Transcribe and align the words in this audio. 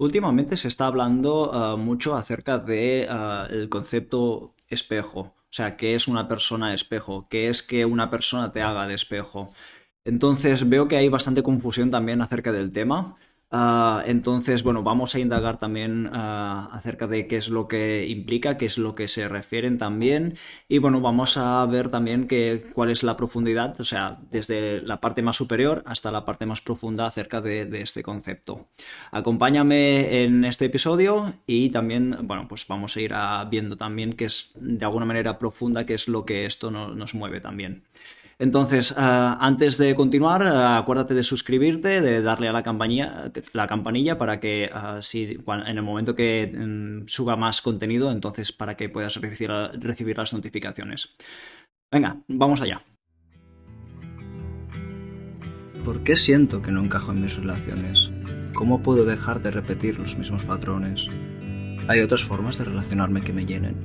Últimamente 0.00 0.56
se 0.56 0.66
está 0.66 0.86
hablando 0.86 1.50
ah, 1.52 1.76
mucho 1.76 2.16
acerca 2.16 2.56
de 2.58 3.06
ah, 3.10 3.46
el 3.50 3.68
concepto 3.68 4.54
espejo, 4.66 5.20
o 5.20 5.34
sea, 5.50 5.76
qué 5.76 5.94
es 5.94 6.08
una 6.08 6.26
persona 6.26 6.72
espejo, 6.72 7.28
qué 7.28 7.50
es 7.50 7.62
que 7.62 7.84
una 7.84 8.08
persona 8.10 8.50
te 8.50 8.62
haga 8.62 8.86
de 8.86 8.94
espejo. 8.94 9.52
Entonces 10.04 10.66
veo 10.70 10.88
que 10.88 10.96
hay 10.96 11.10
bastante 11.10 11.42
confusión 11.42 11.90
también 11.90 12.22
acerca 12.22 12.50
del 12.50 12.72
tema. 12.72 13.16
Ah, 13.52 14.04
entonces, 14.06 14.62
bueno, 14.62 14.84
vamos 14.84 15.16
a 15.16 15.18
indagar 15.18 15.58
también 15.58 16.08
ah, 16.12 16.70
acerca 16.72 17.08
de 17.08 17.26
qué 17.26 17.36
es 17.36 17.48
lo 17.48 17.66
que 17.66 18.06
implica, 18.06 18.56
qué 18.56 18.66
es 18.66 18.78
lo 18.78 18.94
que 18.94 19.08
se 19.08 19.28
refieren 19.28 19.76
también. 19.76 20.36
Y 20.68 20.78
bueno, 20.78 21.00
vamos 21.00 21.36
a 21.36 21.66
ver 21.66 21.90
también 21.90 22.28
que, 22.28 22.70
cuál 22.74 22.90
es 22.90 23.02
la 23.02 23.16
profundidad, 23.16 23.80
o 23.80 23.84
sea, 23.84 24.20
desde 24.30 24.82
la 24.82 25.00
parte 25.00 25.22
más 25.22 25.34
superior 25.34 25.82
hasta 25.86 26.12
la 26.12 26.24
parte 26.24 26.46
más 26.46 26.60
profunda 26.60 27.06
acerca 27.06 27.40
de, 27.40 27.68
este 27.82 28.04
concepto. 28.04 28.68
Acompáñame 29.10 30.22
en 30.22 30.44
este 30.44 30.66
episodio 30.66 31.34
y 31.46 31.70
también, 31.70 32.16
bueno, 32.22 32.46
pues 32.46 32.66
vamos 32.68 32.96
a 32.96 33.00
ir 33.00 33.12
viendo 33.50 33.76
también 33.76 34.12
qué 34.12 34.26
es 34.26 34.52
de 34.54 34.84
alguna 34.84 35.06
manera 35.06 35.38
profunda, 35.40 35.86
qué 35.86 35.94
es 35.94 36.06
lo 36.06 36.24
que 36.24 36.46
esto 36.46 36.70
nos 36.70 37.14
mueve 37.14 37.40
también. 37.40 37.82
Entonces, 38.40 38.94
ah, 38.96 39.36
antes 39.38 39.76
de 39.76 39.94
continuar, 39.94 40.42
ah, 40.42 40.78
acuérdate 40.78 41.12
de 41.12 41.22
suscribirte, 41.22 42.00
de 42.00 42.22
darle 42.22 42.48
a 42.48 42.52
la 42.52 42.62
campanilla, 42.62 43.30
la 43.52 43.66
campanilla 43.66 44.16
para 44.16 44.40
que 44.40 44.70
ah, 44.72 45.00
si, 45.02 45.38
en 45.46 45.76
el 45.76 45.82
momento 45.82 46.14
que 46.16 46.50
mm, 46.50 47.06
suba 47.06 47.36
más 47.36 47.60
contenido, 47.60 48.10
entonces 48.10 48.50
para 48.50 48.78
que 48.78 48.88
puedas 48.88 49.16
recibir, 49.16 49.50
recibir 49.74 50.16
las 50.16 50.32
notificaciones. 50.32 51.14
Venga, 51.92 52.16
vamos 52.28 52.62
allá. 52.62 52.82
¿Por 55.84 56.02
qué 56.02 56.16
siento 56.16 56.62
que 56.62 56.72
no 56.72 56.82
encajo 56.82 57.12
en 57.12 57.20
mis 57.20 57.36
relaciones? 57.36 58.10
¿Cómo 58.54 58.82
puedo 58.82 59.04
dejar 59.04 59.42
de 59.42 59.50
repetir 59.50 59.98
los 59.98 60.16
mismos 60.16 60.46
patrones? 60.46 61.08
Hay 61.88 62.00
otras 62.00 62.24
formas 62.24 62.56
de 62.56 62.64
relacionarme 62.64 63.20
que 63.20 63.34
me 63.34 63.44
llenen. 63.44 63.76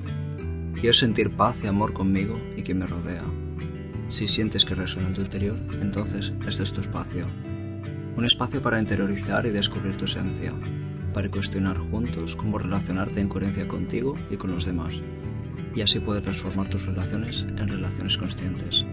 Quiero 0.75 0.93
sentir 0.93 1.35
paz 1.35 1.57
y 1.61 1.67
amor 1.67 1.91
conmigo 1.91 2.39
y 2.55 2.63
quien 2.63 2.79
me 2.79 2.87
rodea. 2.87 3.23
Si 4.07 4.27
sientes 4.27 4.63
que 4.65 4.75
resuena 4.75 5.09
en 5.09 5.15
tu 5.15 5.21
interior, 5.21 5.57
entonces 5.81 6.31
este 6.47 6.63
es 6.63 6.71
tu 6.71 6.81
espacio. 6.81 7.25
Un 8.15 8.23
espacio 8.23 8.61
para 8.61 8.79
interiorizar 8.79 9.45
y 9.47 9.49
descubrir 9.49 9.97
tu 9.97 10.05
esencia, 10.05 10.53
para 11.13 11.29
cuestionar 11.29 11.77
juntos 11.77 12.35
cómo 12.35 12.59
relacionarte 12.59 13.19
en 13.19 13.27
coherencia 13.27 13.67
contigo 13.67 14.15
y 14.29 14.37
con 14.37 14.51
los 14.51 14.65
demás, 14.65 14.93
y 15.73 15.81
así 15.81 15.99
poder 15.99 16.21
transformar 16.21 16.69
tus 16.69 16.85
relaciones 16.85 17.43
en 17.43 17.67
relaciones 17.67 18.17
conscientes. 18.17 18.85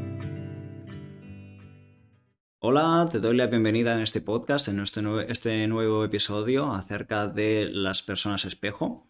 Hola, 2.60 3.06
te 3.10 3.20
doy 3.20 3.36
la 3.36 3.48
bienvenida 3.48 3.94
en 3.94 4.00
este 4.00 4.22
podcast, 4.22 4.68
en 4.68 4.80
este, 4.80 5.02
este 5.28 5.66
nuevo 5.68 6.04
episodio 6.04 6.72
acerca 6.72 7.26
de 7.28 7.68
las 7.70 8.02
personas 8.02 8.46
espejo. 8.46 9.08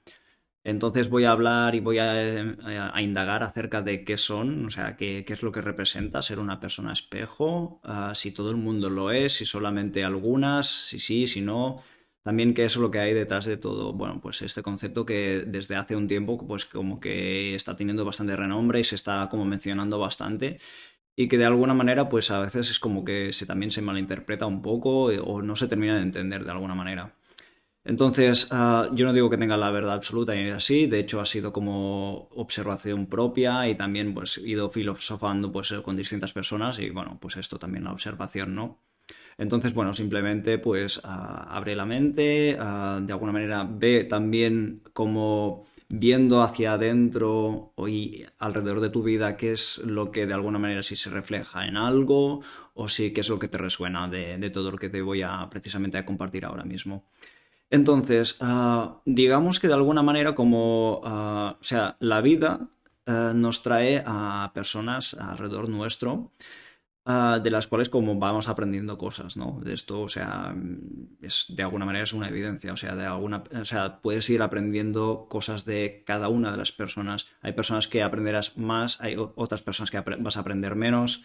Entonces 0.64 1.08
voy 1.08 1.24
a 1.24 1.32
hablar 1.32 1.74
y 1.74 1.80
voy 1.80 1.98
a, 1.98 3.00
indagar 3.00 3.42
acerca 3.42 3.82
de 3.82 4.05
qué 4.05 4.16
son, 4.16 4.66
o 4.66 4.70
sea, 4.70 4.96
qué, 4.96 5.24
es 5.27 5.42
lo 5.42 5.50
que 5.50 5.60
representa 5.60 6.22
ser 6.22 6.38
una 6.38 6.60
persona 6.60 6.92
espejo, 6.92 7.80
ah, 7.82 8.12
si 8.14 8.30
todo 8.30 8.50
el 8.50 8.56
mundo 8.56 8.88
lo 8.88 9.10
es, 9.10 9.33
si 9.34 9.46
solamente 9.46 10.05
algunas, 10.05 10.68
si 10.68 11.00
sí, 11.00 11.27
si 11.27 11.40
no, 11.40 11.83
también 12.22 12.55
qué 12.55 12.64
es 12.64 12.77
lo 12.77 12.90
que 12.92 13.00
hay 13.00 13.12
detrás 13.12 13.44
de 13.44 13.56
todo. 13.56 13.92
Bueno, 13.92 14.20
pues 14.20 14.42
este 14.42 14.62
concepto 14.62 15.05
que 15.05 15.44
desde 15.46 15.77
hace 15.77 15.96
un 15.96 16.06
tiempo 16.06 16.46
pues 16.46 16.64
como 16.64 17.00
que 17.00 17.55
está 17.56 17.77
teniendo 17.77 18.05
bastante 18.05 18.36
renombre 18.36 18.80
y 18.80 18.84
se 18.84 18.94
está 18.94 19.28
como 19.30 19.44
mencionando 19.44 19.98
bastante 19.98 20.60
y 21.16 21.28
que 21.28 21.38
de 21.38 21.44
alguna 21.46 21.74
manera 21.74 22.08
pues 22.08 22.30
a 22.30 22.40
veces 22.40 22.70
es 22.70 22.78
como 22.78 23.05
que 23.05 23.33
se, 23.33 23.46
también 23.46 23.70
se 23.70 23.83
malinterpreta 23.83 24.46
un 24.46 24.62
poco 24.62 25.10
eh, 25.10 25.20
o 25.22 25.42
no 25.42 25.56
se 25.56 25.68
termina 25.68 25.96
de 25.96 26.02
entender 26.02 26.44
de 26.44 26.50
alguna 26.50 26.74
manera. 26.74 27.14
Entonces, 27.84 28.48
ah, 28.52 28.88
yo 28.92 29.06
no 29.06 29.12
digo 29.12 29.28
que 29.28 29.36
tenga 29.36 29.56
la 29.56 29.70
verdad 29.70 29.94
absoluta 29.94 30.34
ni 30.34 30.50
así, 30.50 30.86
de 30.86 31.00
hecho 31.00 31.20
ha 31.20 31.27
sido 31.27 31.52
como 31.52 32.28
observación 32.30 33.06
propia 33.06 33.69
y 33.69 33.74
también 33.74 34.14
pues 34.14 34.39
he 34.39 34.48
ido 34.50 34.70
filosofando 34.70 35.50
pues 35.50 35.72
con 35.84 35.97
distintas 35.97 36.33
personas 36.33 36.79
y 36.79 36.90
bueno, 36.90 37.18
pues 37.20 37.36
esto 37.36 37.58
también 37.58 37.84
la 37.84 37.92
observación, 37.92 38.55
¿no? 38.55 38.79
Entonces, 39.39 39.74
bueno, 39.74 39.95
simplemente 39.95 40.58
pues 40.58 41.01
ah, 41.05 41.48
abre 41.51 41.74
la 41.77 41.86
mente, 41.86 42.57
ah, 42.61 43.01
de 43.02 43.12
alguna 43.12 43.33
manera 43.33 43.67
ve 43.68 44.05
también 44.05 44.83
como 44.92 45.67
viendo 45.89 46.42
hacia 46.42 46.74
adentro 46.74 47.74
y 47.89 48.24
alrededor 48.39 48.80
de 48.80 48.90
tu 48.90 49.02
vida 49.02 49.36
qué 49.36 49.52
es 49.52 49.78
lo 49.78 50.11
que 50.11 50.27
de 50.27 50.34
alguna 50.34 50.58
manera 50.58 50.83
sí 50.83 50.96
se 50.96 51.11
refleja 51.11 51.67
en 51.67 51.77
algo 51.77 52.42
o 52.74 52.89
si 52.89 53.12
qué 53.12 53.20
es 53.23 53.28
lo 53.28 53.39
que 53.39 53.48
te 53.48 53.58
resuena 53.58 54.08
de, 54.08 54.39
de 54.39 54.51
todo 54.51 54.70
lo 54.70 54.78
que 54.78 54.89
te 54.89 55.02
voy 55.02 55.23
a 55.23 55.48
precisamente 55.51 55.98
a 55.98 56.07
compartir 56.07 56.45
ahora 56.45 56.64
mismo. 56.64 57.05
Entonces, 57.72 58.36
ah, 58.40 59.00
digamos 59.06 59.58
que 59.58 59.66
de 59.66 59.72
alguna 59.72 60.02
manera 60.02 60.34
como, 60.34 61.00
ah, 61.05 61.56
o 61.58 61.64
sea, 61.64 61.96
la 62.00 62.20
vida 62.20 62.68
ah, 63.06 63.33
nos 63.34 63.62
trae 63.62 64.02
a 64.05 64.52
personas 64.55 65.14
alrededor 65.14 65.70
nuestro, 65.70 66.33
de 67.05 67.50
las 67.50 67.66
cuales 67.66 67.88
como 67.88 68.16
vamos 68.16 68.48
aprendiendo 68.48 68.96
cosas, 68.96 69.36
¿no? 69.36 69.58
De 69.64 69.72
esto, 69.74 70.02
o 70.02 70.08
sea, 70.08 70.55
es, 71.20 71.46
de 71.48 71.62
alguna 71.62 71.84
manera 71.84 72.05
es 72.05 72.12
una 72.12 72.28
evidencia, 72.28 72.72
o 72.74 72.77
sea, 72.77 72.94
de 72.94 73.06
alguna, 73.06 73.42
o 73.60 73.64
sea, 73.64 74.00
puedes 74.02 74.28
ir 74.30 74.42
aprendiendo 74.42 75.27
cosas 75.28 75.64
de 75.64 76.04
cada 76.06 76.28
una 76.28 76.52
de 76.52 76.58
las 76.58 76.72
personas. 76.72 77.27
Hay 77.40 77.54
personas 77.54 77.89
que 77.89 78.02
aprenderás 78.02 78.56
más, 78.56 79.00
hay 79.00 79.16
otras 79.16 79.62
personas 79.62 79.90
que 79.90 79.98
vas 80.00 80.36
a 80.36 80.40
aprender 80.40 80.77
menos. 80.77 81.24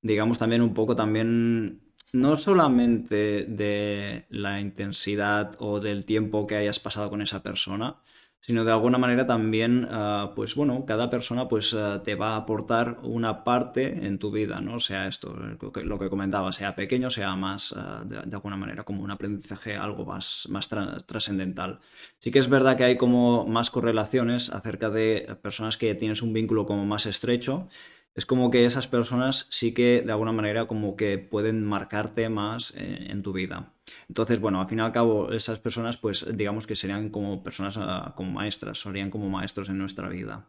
Digamos 0.00 0.38
también 0.38 0.62
un 0.62 0.74
poco 0.74 0.96
también 0.96 1.87
no 2.12 2.36
solamente 2.36 3.44
de 3.46 4.26
la 4.30 4.60
intensidad 4.60 5.56
o 5.58 5.80
del 5.80 6.04
tiempo 6.04 6.46
que 6.46 6.56
hayas 6.56 6.80
pasado 6.80 7.10
con 7.10 7.22
esa 7.22 7.42
persona, 7.42 7.96
sino 8.40 8.64
de 8.64 8.72
alguna 8.72 8.98
manera 8.98 9.26
también, 9.26 9.86
ah, 9.90 10.32
pues 10.34 10.54
bueno, 10.54 10.84
cada 10.86 11.10
persona 11.10 11.48
pues 11.48 11.74
ah, 11.74 12.02
te 12.04 12.14
va 12.14 12.34
a 12.34 12.36
aportar 12.36 12.98
una 13.02 13.44
parte 13.44 14.06
en 14.06 14.18
tu 14.18 14.30
vida, 14.30 14.60
¿no? 14.60 14.80
Sea 14.80 15.06
esto, 15.06 15.34
lo 15.34 15.98
que 15.98 16.08
comentaba, 16.08 16.52
sea 16.52 16.74
pequeño, 16.74 17.10
sea 17.10 17.34
más, 17.36 17.74
ah, 17.76 18.02
de, 18.06 18.18
alguna 18.34 18.56
manera, 18.56 18.84
como 18.84 19.02
un 19.02 19.10
aprendizaje 19.10 19.76
algo 19.76 20.04
más, 20.04 20.46
más 20.48 20.68
trascendental. 21.06 21.80
Sí 22.20 22.30
que 22.30 22.38
es 22.38 22.48
verdad 22.48 22.76
que 22.76 22.84
hay 22.84 22.96
como 22.96 23.46
más 23.46 23.70
correlaciones 23.70 24.50
acerca 24.50 24.88
de 24.88 25.36
personas 25.42 25.76
que 25.76 25.94
tienes 25.94 26.22
un 26.22 26.32
vínculo 26.32 26.64
como 26.66 26.84
más 26.86 27.06
estrecho 27.06 27.68
es 28.18 28.26
como 28.26 28.50
que 28.50 28.64
esas 28.64 28.88
personas 28.88 29.46
sí 29.48 29.72
que 29.72 30.02
de 30.04 30.10
alguna 30.10 30.32
manera 30.32 30.66
como 30.66 30.96
que 30.96 31.18
pueden 31.18 31.64
marcarte 31.64 32.28
más 32.28 32.74
eh, 32.76 33.06
en 33.10 33.22
tu 33.22 33.32
vida. 33.32 33.74
Entonces, 34.08 34.40
bueno, 34.40 34.60
al 34.60 34.66
fin 34.66 34.80
y 34.80 34.82
al 34.82 34.90
cabo, 34.90 35.30
esas 35.30 35.60
personas 35.60 35.98
pues 35.98 36.26
digamos 36.36 36.66
que 36.66 36.74
serían 36.74 37.10
como 37.10 37.44
personas 37.44 37.76
ah, 37.78 38.14
como 38.16 38.32
maestras, 38.32 38.80
serían 38.80 39.10
como 39.10 39.30
maestros 39.30 39.68
en 39.68 39.78
nuestra 39.78 40.08
vida. 40.08 40.48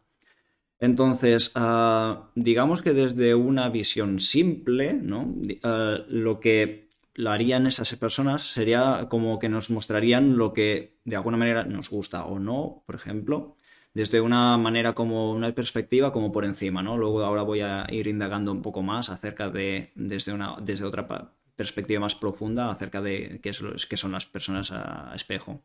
Entonces, 0.80 1.52
ah, 1.54 2.32
digamos 2.34 2.82
que 2.82 2.94
desde 2.94 3.36
una 3.36 3.70
visión 3.70 4.20
simple, 4.20 4.94
¿no? 4.96 5.36
Ah, 5.62 6.00
lo 6.08 6.40
que 6.40 6.90
lo 7.14 7.30
harían 7.30 7.68
esas 7.68 7.96
personas 7.98 8.52
sería 8.52 9.06
como 9.12 9.38
que 9.38 9.48
nos 9.48 9.70
mostrarían 9.70 10.38
lo 10.38 10.54
que 10.54 10.98
de 11.06 11.18
alguna 11.18 11.38
manera 11.38 11.66
nos 11.66 11.92
gusta 11.92 12.26
o 12.26 12.40
no, 12.40 12.82
por 12.88 12.96
ejemplo 12.96 13.58
desde 13.94 14.22
una 14.22 14.58
manera 14.58 14.94
como 14.94 15.32
una 15.32 15.52
perspectiva 15.54 16.12
como 16.14 16.32
por 16.32 16.46
encima, 16.46 16.82
¿no? 16.84 16.98
Luego 16.98 17.24
ahora 17.24 17.42
voy 17.44 17.62
a 17.62 17.86
ir 17.90 18.08
indagando 18.08 18.52
un 18.52 18.62
poco 18.62 18.82
más 18.82 19.10
acerca 19.10 19.50
de 19.50 19.92
desde 19.96 20.34
una 20.34 20.56
desde 20.62 20.86
otra 20.86 21.34
perspectiva 21.56 22.00
más 22.00 22.16
profunda 22.16 22.72
acerca 22.72 23.02
de 23.02 23.40
qué, 23.44 23.50
es, 23.50 23.86
qué 23.86 23.98
son 23.98 24.12
las 24.14 24.26
personas 24.26 24.72
a 24.72 25.12
espejo. 25.16 25.62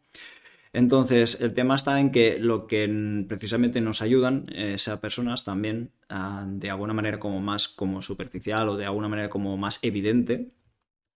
Entonces, 0.73 1.41
el 1.41 1.55
tema 1.55 1.77
está 1.77 2.01
en 2.01 2.11
que 2.11 2.41
lo 2.41 2.67
que 2.67 3.25
precisamente 3.29 3.81
nos 3.81 4.03
ayudan 4.03 4.47
esas 4.53 4.99
personas 4.99 5.45
también, 5.45 5.93
de 6.09 6.71
alguna 6.71 6.93
manera 6.93 7.21
como 7.21 7.41
más 7.41 7.69
como 7.69 8.03
superficial 8.03 8.69
o 8.69 8.77
de 8.77 8.85
alguna 8.85 9.09
manera 9.09 9.31
como 9.31 9.57
más 9.57 9.79
evidente, 9.83 10.51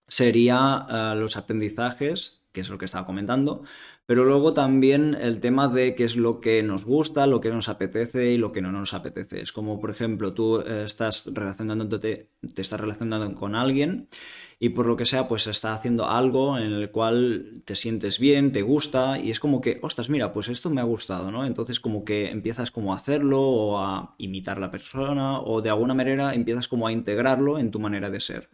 sería 0.07 1.13
los 1.15 1.35
aprendizajes 1.35 2.39
que 2.51 2.61
es 2.61 2.69
lo 2.69 2.77
que 2.77 2.85
estaba 2.85 3.05
comentando, 3.05 3.63
pero 4.09 4.25
luego 4.25 4.55
también 4.55 5.15
el 5.21 5.39
tema 5.39 5.67
de 5.67 5.93
qué 5.93 6.03
es 6.03 6.17
lo 6.17 6.41
que 6.41 6.63
nos 6.63 6.83
gusta, 6.83 7.27
lo 7.27 7.41
que 7.41 7.51
nos 7.51 7.69
apetece 7.69 8.31
y 8.31 8.39
lo 8.39 8.51
que 8.51 8.59
no 8.59 8.71
nos 8.71 8.95
apetece. 8.95 9.39
Es 9.39 9.51
como, 9.51 9.79
por 9.79 9.91
ejemplo, 9.91 10.33
tú 10.33 10.61
eh, 10.61 10.81
estás 10.83 11.29
relacionándote, 11.31 12.31
te 12.55 12.61
estás 12.63 12.79
relacionando 12.79 13.31
con 13.35 13.53
alguien 13.53 14.07
y 14.57 14.69
por 14.69 14.87
lo 14.87 14.97
que 14.97 15.05
sea, 15.05 15.27
pues 15.27 15.45
está 15.45 15.75
haciendo 15.75 16.09
algo 16.09 16.57
en 16.57 16.73
el 16.73 16.89
cual 16.89 17.61
te 17.65 17.75
sientes 17.75 18.17
bien, 18.17 18.51
te 18.51 18.63
gusta 18.63 19.19
y 19.19 19.29
es 19.29 19.39
como 19.39 19.61
que, 19.61 19.77
ostras, 19.83 20.09
mira, 20.09 20.33
pues 20.33 20.49
esto 20.49 20.71
me 20.71 20.81
ha 20.81 20.85
gustado, 20.85 21.29
¿no? 21.29 21.45
Entonces 21.45 21.79
como 21.79 22.03
que 22.03 22.31
empiezas 22.31 22.71
como 22.71 22.93
a 22.93 22.97
hacerlo 22.97 23.39
o 23.43 23.77
a 23.77 24.15
imitar 24.17 24.59
la 24.59 24.71
persona 24.71 25.39
o 25.39 25.61
de 25.61 25.69
alguna 25.69 25.93
manera 25.93 26.33
empiezas 26.33 26.67
como 26.67 26.87
a 26.87 26.91
integrarlo 26.91 27.59
en 27.59 27.69
tu 27.69 27.79
manera 27.79 28.09
de 28.09 28.21
ser. 28.21 28.49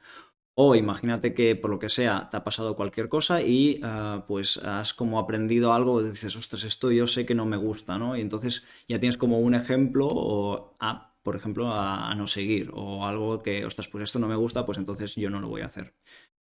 O 0.57 0.73
imagínate 0.75 1.33
que 1.33 1.55
por 1.57 1.69
lo 1.69 1.79
que 1.79 1.89
sea 1.89 2.29
te 2.29 2.37
ha 2.37 2.43
pasado 2.45 2.77
cualquier 2.77 3.09
cosa 3.09 3.41
y 3.41 3.79
ah, 3.83 4.23
pues 4.25 4.57
has 4.57 4.93
como 4.93 5.19
aprendido 5.19 5.73
algo, 5.73 6.01
dices, 6.01 6.35
ostras, 6.37 6.63
esto 6.63 6.91
yo 6.91 7.07
sé 7.07 7.25
que 7.25 7.35
no 7.35 7.45
me 7.45 7.57
gusta, 7.57 7.97
¿no? 7.97 8.15
Y 8.15 8.21
entonces 8.21 8.65
ya 8.87 8.97
tienes 8.99 9.17
como 9.17 9.39
un 9.39 9.53
ejemplo 9.53 10.07
o 10.09 10.77
a, 10.79 11.13
por 11.23 11.35
ejemplo, 11.35 11.73
a, 11.73 12.15
no 12.15 12.27
seguir 12.27 12.71
o 12.73 13.05
algo 13.05 13.43
que, 13.43 13.65
ostras, 13.65 13.89
pues 13.89 14.05
esto 14.05 14.19
no 14.19 14.29
me 14.29 14.35
gusta, 14.37 14.65
pues 14.65 14.77
entonces 14.77 15.15
yo 15.15 15.29
no 15.29 15.41
lo 15.41 15.49
voy 15.49 15.61
a 15.61 15.65
hacer. 15.65 15.93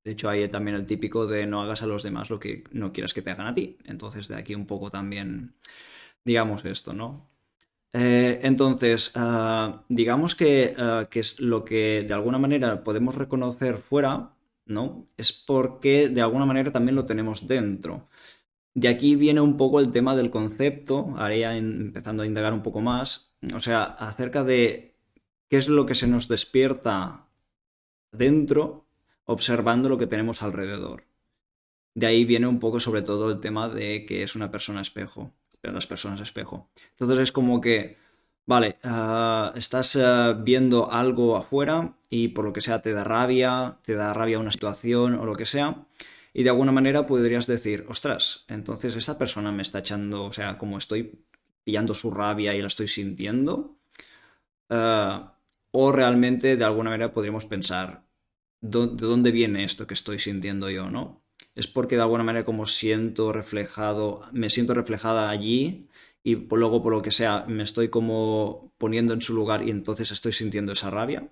De 0.05 0.13
hecho, 0.13 0.29
hay 0.29 0.49
también 0.49 0.77
el 0.77 0.87
típico 0.87 1.27
de 1.27 1.47
no 1.47 1.63
hagas 1.63 1.83
a 1.83 1.87
los 1.87 2.03
demás 2.05 2.31
lo 2.31 2.39
que 2.39 2.65
no 2.73 2.93
quieras 2.93 3.15
que 3.15 3.23
te 3.23 3.31
hagan 3.31 3.49
a 3.49 3.55
ti. 3.55 3.79
Entonces, 3.85 4.29
de 4.29 4.37
aquí 4.37 4.55
un 4.55 4.67
poco 4.67 4.91
también, 4.91 5.57
digamos 6.25 6.65
esto, 6.65 6.93
¿no? 6.93 7.34
Eh, 7.97 8.41
entonces, 8.43 9.13
ah, 9.15 9.85
digamos 9.89 10.35
que, 10.35 10.75
ah, 10.77 11.07
que, 11.11 11.21
es 11.21 11.39
lo 11.39 11.65
que 11.65 12.03
de 12.03 12.13
alguna 12.13 12.39
manera 12.39 12.83
podemos 12.83 13.15
reconocer 13.15 13.79
fuera, 13.79 14.35
¿no? 14.67 15.07
Es 15.17 15.33
porque 15.33 16.09
de 16.09 16.21
alguna 16.21 16.45
manera 16.45 16.73
también 16.73 16.97
lo 16.97 17.07
tenemos 17.07 17.47
dentro. 17.47 18.09
De 18.75 18.89
aquí 18.89 19.17
viene 19.17 19.41
un 19.41 19.57
poco 19.57 19.81
el 19.81 19.93
tema 19.93 20.17
del 20.17 20.31
concepto, 20.31 21.15
ahora 21.17 21.57
empezando 21.57 22.25
a 22.25 22.27
indagar 22.27 22.53
un 22.55 22.63
poco 22.65 22.81
más, 22.81 23.35
o 23.55 23.61
sea, 23.61 23.85
acerca 23.85 24.45
de 24.45 24.97
qué 25.49 25.57
es 25.59 25.69
lo 25.69 25.87
que 25.87 25.95
se 25.95 26.09
nos 26.09 26.29
despierta 26.29 27.29
dentro 28.13 28.87
observando 29.25 29.89
lo 29.89 29.99
que 29.99 30.09
tenemos 30.09 30.43
alrededor. 30.43 31.05
De 31.95 32.07
ahí 32.07 32.25
viene 32.25 32.49
un 32.49 32.61
poco 32.61 32.81
sobre 32.81 33.03
todo 33.03 33.31
el 33.31 33.41
tema 33.41 33.69
de 33.69 34.05
que 34.07 34.25
es 34.25 34.37
una 34.37 34.51
persona 34.51 34.81
espejo 34.81 35.33
las 35.73 35.87
personas 35.87 36.21
espejo. 36.21 36.69
Entonces 36.91 37.19
es 37.19 37.33
como 37.33 37.61
que, 37.61 37.97
vale, 38.47 38.79
ah, 38.83 39.53
estás 39.57 39.97
ah, 39.97 40.33
viendo 40.33 40.91
algo 40.91 41.37
afuera 41.37 41.97
y 42.11 42.29
por 42.29 42.45
lo 42.45 42.53
que 42.53 42.61
sea 42.61 42.83
te 42.83 42.93
da 42.93 43.05
rabia, 43.05 43.79
te 43.83 43.95
da 43.95 44.13
rabia 44.13 44.39
una 44.39 44.53
situación 44.53 45.15
o 45.15 45.25
lo 45.25 45.37
que 45.37 45.47
sea. 45.47 45.87
Y 46.33 46.43
de 46.43 46.51
alguna 46.51 46.73
manera 46.73 47.07
podrías 47.07 47.47
decir, 47.47 47.87
ostras, 47.89 48.45
entonces 48.49 48.97
esta 48.97 49.17
persona 49.19 49.53
me 49.53 49.63
está 49.63 49.79
echando, 49.79 50.25
o 50.25 50.33
sea, 50.33 50.59
como 50.59 50.79
estoy 50.79 51.25
pillando 51.65 51.95
su 51.95 52.11
rabia 52.11 52.55
y 52.55 52.61
la 52.61 52.67
estoy 52.67 52.89
sintiendo. 52.89 53.79
Ah, 54.69 55.35
o 55.71 55.93
realmente 55.93 56.57
de 56.57 56.65
alguna 56.65 56.91
manera 56.91 57.13
podríamos 57.13 57.47
pensar, 57.47 58.05
¿de 58.61 58.87
dónde 58.97 59.31
viene 59.33 59.65
esto 59.65 59.87
que 59.87 59.95
estoy 59.95 60.19
sintiendo 60.19 60.71
yo, 60.71 60.91
no? 60.91 61.24
Es 61.55 61.67
porque 61.69 61.97
de 61.97 62.03
alguna 62.03 62.25
manera 62.25 62.45
como 62.45 62.67
siento 62.67 63.33
reflejado, 63.33 64.23
me 64.33 64.51
siento 64.51 64.75
reflejada 64.75 65.31
allí 65.31 65.89
y 66.23 66.37
luego 66.37 66.83
por 66.83 66.93
lo 66.93 67.03
que 67.03 67.11
sea 67.11 67.45
me 67.49 67.63
estoy 67.63 67.89
como 67.91 68.73
poniendo 68.79 69.15
en 69.15 69.23
su 69.23 69.35
lugar 69.35 69.67
y 69.67 69.71
entonces 69.71 70.11
estoy 70.11 70.33
sintiendo 70.33 70.73
esa 70.73 70.91
rabia. 70.91 71.31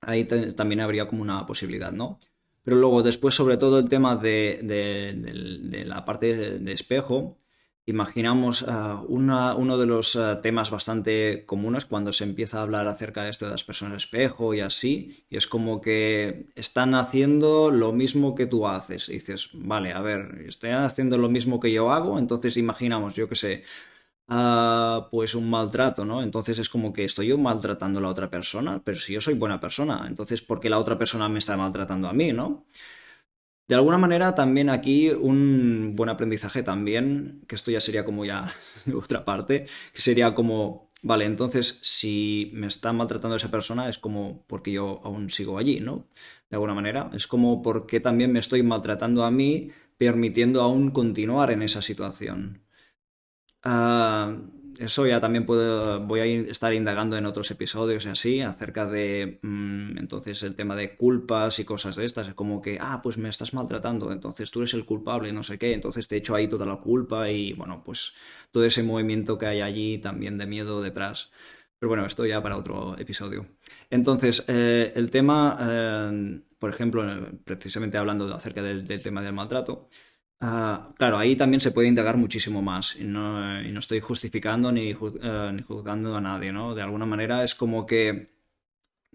Ahí 0.00 0.24
también 0.24 0.80
habría 0.80 1.06
como 1.08 1.22
una 1.22 1.46
posibilidad, 1.46 1.92
¿no? 1.92 2.18
Pero 2.64 2.76
luego 2.76 3.02
después 3.02 3.34
sobre 3.34 3.56
todo 3.56 3.78
el 3.78 3.88
tema 3.88 4.16
de, 4.16 4.60
de 4.62 5.84
la 5.84 6.04
parte 6.04 6.58
de 6.58 6.72
espejo, 6.72 7.38
Imaginamos 7.84 8.64
ah, 8.68 9.02
uno 9.08 9.76
de 9.76 9.86
los 9.86 10.14
ah, 10.14 10.40
temas 10.40 10.70
bastante 10.70 11.44
comunes 11.46 11.84
cuando 11.84 12.12
se 12.12 12.22
empieza 12.22 12.58
a 12.58 12.62
hablar 12.62 12.86
acerca 12.86 13.24
de 13.24 13.30
esto 13.30 13.46
de 13.46 13.50
las 13.52 13.64
personas 13.64 14.04
espejo 14.04 14.54
y 14.54 14.60
así, 14.60 15.24
y 15.28 15.36
es 15.36 15.48
como 15.48 15.80
que 15.80 16.46
están 16.54 16.94
haciendo 16.94 17.72
lo 17.72 17.92
mismo 17.92 18.36
que 18.36 18.46
tú 18.46 18.68
haces. 18.68 19.08
Dices, 19.08 19.50
vale, 19.54 19.92
a 19.92 20.00
ver, 20.00 20.44
estoy 20.46 20.70
haciendo 20.70 21.18
lo 21.18 21.28
mismo 21.28 21.58
que 21.58 21.72
yo 21.72 21.90
hago, 21.92 22.20
entonces 22.20 22.56
imaginamos, 22.56 23.14
yo 23.16 23.28
qué 23.28 23.34
sé, 23.34 23.64
ah, 24.28 25.08
pues 25.10 25.34
un 25.34 25.50
maltrato, 25.50 26.04
¿no? 26.04 26.22
Entonces 26.22 26.58
es 26.60 26.68
como 26.68 26.92
que 26.92 27.04
estoy 27.04 27.28
yo 27.28 27.38
maltratando 27.38 27.98
a 28.00 28.02
la 28.02 28.08
otra 28.10 28.30
persona, 28.30 28.82
pero 28.84 28.98
si 28.98 29.14
yo 29.14 29.20
soy 29.20 29.34
buena 29.34 29.60
persona, 29.60 30.04
entonces 30.08 30.42
¿por 30.42 30.60
qué 30.60 30.70
la 30.70 30.78
otra 30.78 30.98
persona 30.98 31.28
me 31.28 31.40
está 31.40 31.56
maltratando 31.56 32.08
a 32.08 32.12
mí, 32.12 32.32
¿no? 32.32 32.66
De 33.72 33.76
alguna 33.76 33.96
manera 33.96 34.34
también 34.34 34.68
aquí 34.68 35.08
un 35.08 35.94
buen 35.96 36.10
aprendizaje 36.10 36.62
también, 36.62 37.42
que 37.48 37.54
esto 37.54 37.70
ya 37.70 37.80
sería 37.80 38.04
como 38.04 38.26
ya 38.26 38.52
otra 38.94 39.24
parte, 39.24 39.64
que 39.94 40.02
sería 40.02 40.34
como, 40.34 40.90
vale, 41.00 41.24
entonces 41.24 41.80
si 41.82 42.50
me 42.52 42.66
está 42.66 42.92
maltratando 42.92 43.34
esa 43.34 43.50
persona 43.50 43.88
es 43.88 43.96
como 43.96 44.44
porque 44.46 44.72
yo 44.72 45.00
aún 45.04 45.30
sigo 45.30 45.56
allí, 45.56 45.80
¿no? 45.80 46.06
De 46.50 46.56
alguna 46.56 46.74
manera, 46.74 47.10
es 47.14 47.26
como 47.26 47.62
porque 47.62 47.98
también 47.98 48.30
me 48.30 48.40
estoy 48.40 48.62
maltratando 48.62 49.24
a 49.24 49.30
mí, 49.30 49.70
permitiendo 49.96 50.60
aún 50.60 50.90
continuar 50.90 51.50
en 51.50 51.62
esa 51.62 51.80
situación. 51.80 52.60
Ah, 53.64 54.36
eso 54.78 55.06
ya 55.06 55.20
también 55.20 55.46
puedo, 55.46 56.00
voy 56.00 56.20
a 56.20 56.24
estar 56.24 56.72
indagando 56.74 57.16
en 57.16 57.26
otros 57.26 57.50
episodios 57.50 58.06
y 58.06 58.08
así, 58.08 58.40
acerca 58.40 58.86
de, 58.86 59.38
mm, 59.42 59.98
entonces, 59.98 60.42
el 60.42 60.54
tema 60.54 60.76
de 60.76 60.96
culpas 60.96 61.58
y 61.58 61.64
cosas 61.64 61.96
de 61.96 62.04
estas. 62.04 62.28
Es 62.28 62.34
como 62.34 62.60
que, 62.62 62.78
ah, 62.80 63.00
pues 63.02 63.18
me 63.18 63.28
estás 63.28 63.54
maltratando, 63.54 64.12
entonces 64.12 64.50
tú 64.50 64.60
eres 64.60 64.74
el 64.74 64.84
culpable, 64.84 65.32
no 65.32 65.42
sé 65.42 65.58
qué, 65.58 65.72
entonces 65.74 66.08
te 66.08 66.16
echo 66.16 66.34
ahí 66.34 66.48
toda 66.48 66.66
la 66.66 66.76
culpa 66.76 67.30
y, 67.30 67.52
bueno, 67.52 67.82
pues 67.84 68.14
todo 68.50 68.64
ese 68.64 68.82
movimiento 68.82 69.38
que 69.38 69.46
hay 69.46 69.60
allí 69.60 69.98
también 69.98 70.38
de 70.38 70.46
miedo 70.46 70.82
detrás. 70.82 71.32
Pero 71.78 71.88
bueno, 71.88 72.06
esto 72.06 72.24
ya 72.24 72.40
para 72.40 72.56
otro 72.56 72.96
episodio. 72.96 73.46
Entonces, 73.90 74.44
eh, 74.46 74.92
el 74.94 75.10
tema, 75.10 75.58
eh, 75.60 76.40
por 76.58 76.70
ejemplo, 76.70 77.02
precisamente 77.44 77.98
hablando 77.98 78.32
acerca 78.32 78.62
del 78.62 78.86
tema 79.02 79.20
del 79.20 79.32
maltrato, 79.32 79.88
Ah, 80.44 80.92
claro, 80.98 81.18
ahí 81.18 81.36
también 81.36 81.60
se 81.60 81.70
puede 81.70 81.86
indagar 81.86 82.16
muchísimo 82.16 82.62
más 82.62 82.96
y 82.96 83.04
no, 83.04 83.60
estoy 83.78 84.00
justificando 84.00 84.72
ni, 84.72 84.90
eh, 84.90 85.50
ni, 85.54 85.62
juzgando 85.62 86.16
a 86.16 86.20
nadie, 86.20 86.52
¿no? 86.52 86.74
De 86.74 86.82
alguna 86.82 87.06
manera 87.06 87.44
es 87.44 87.54
como 87.54 87.86
que 87.86 88.32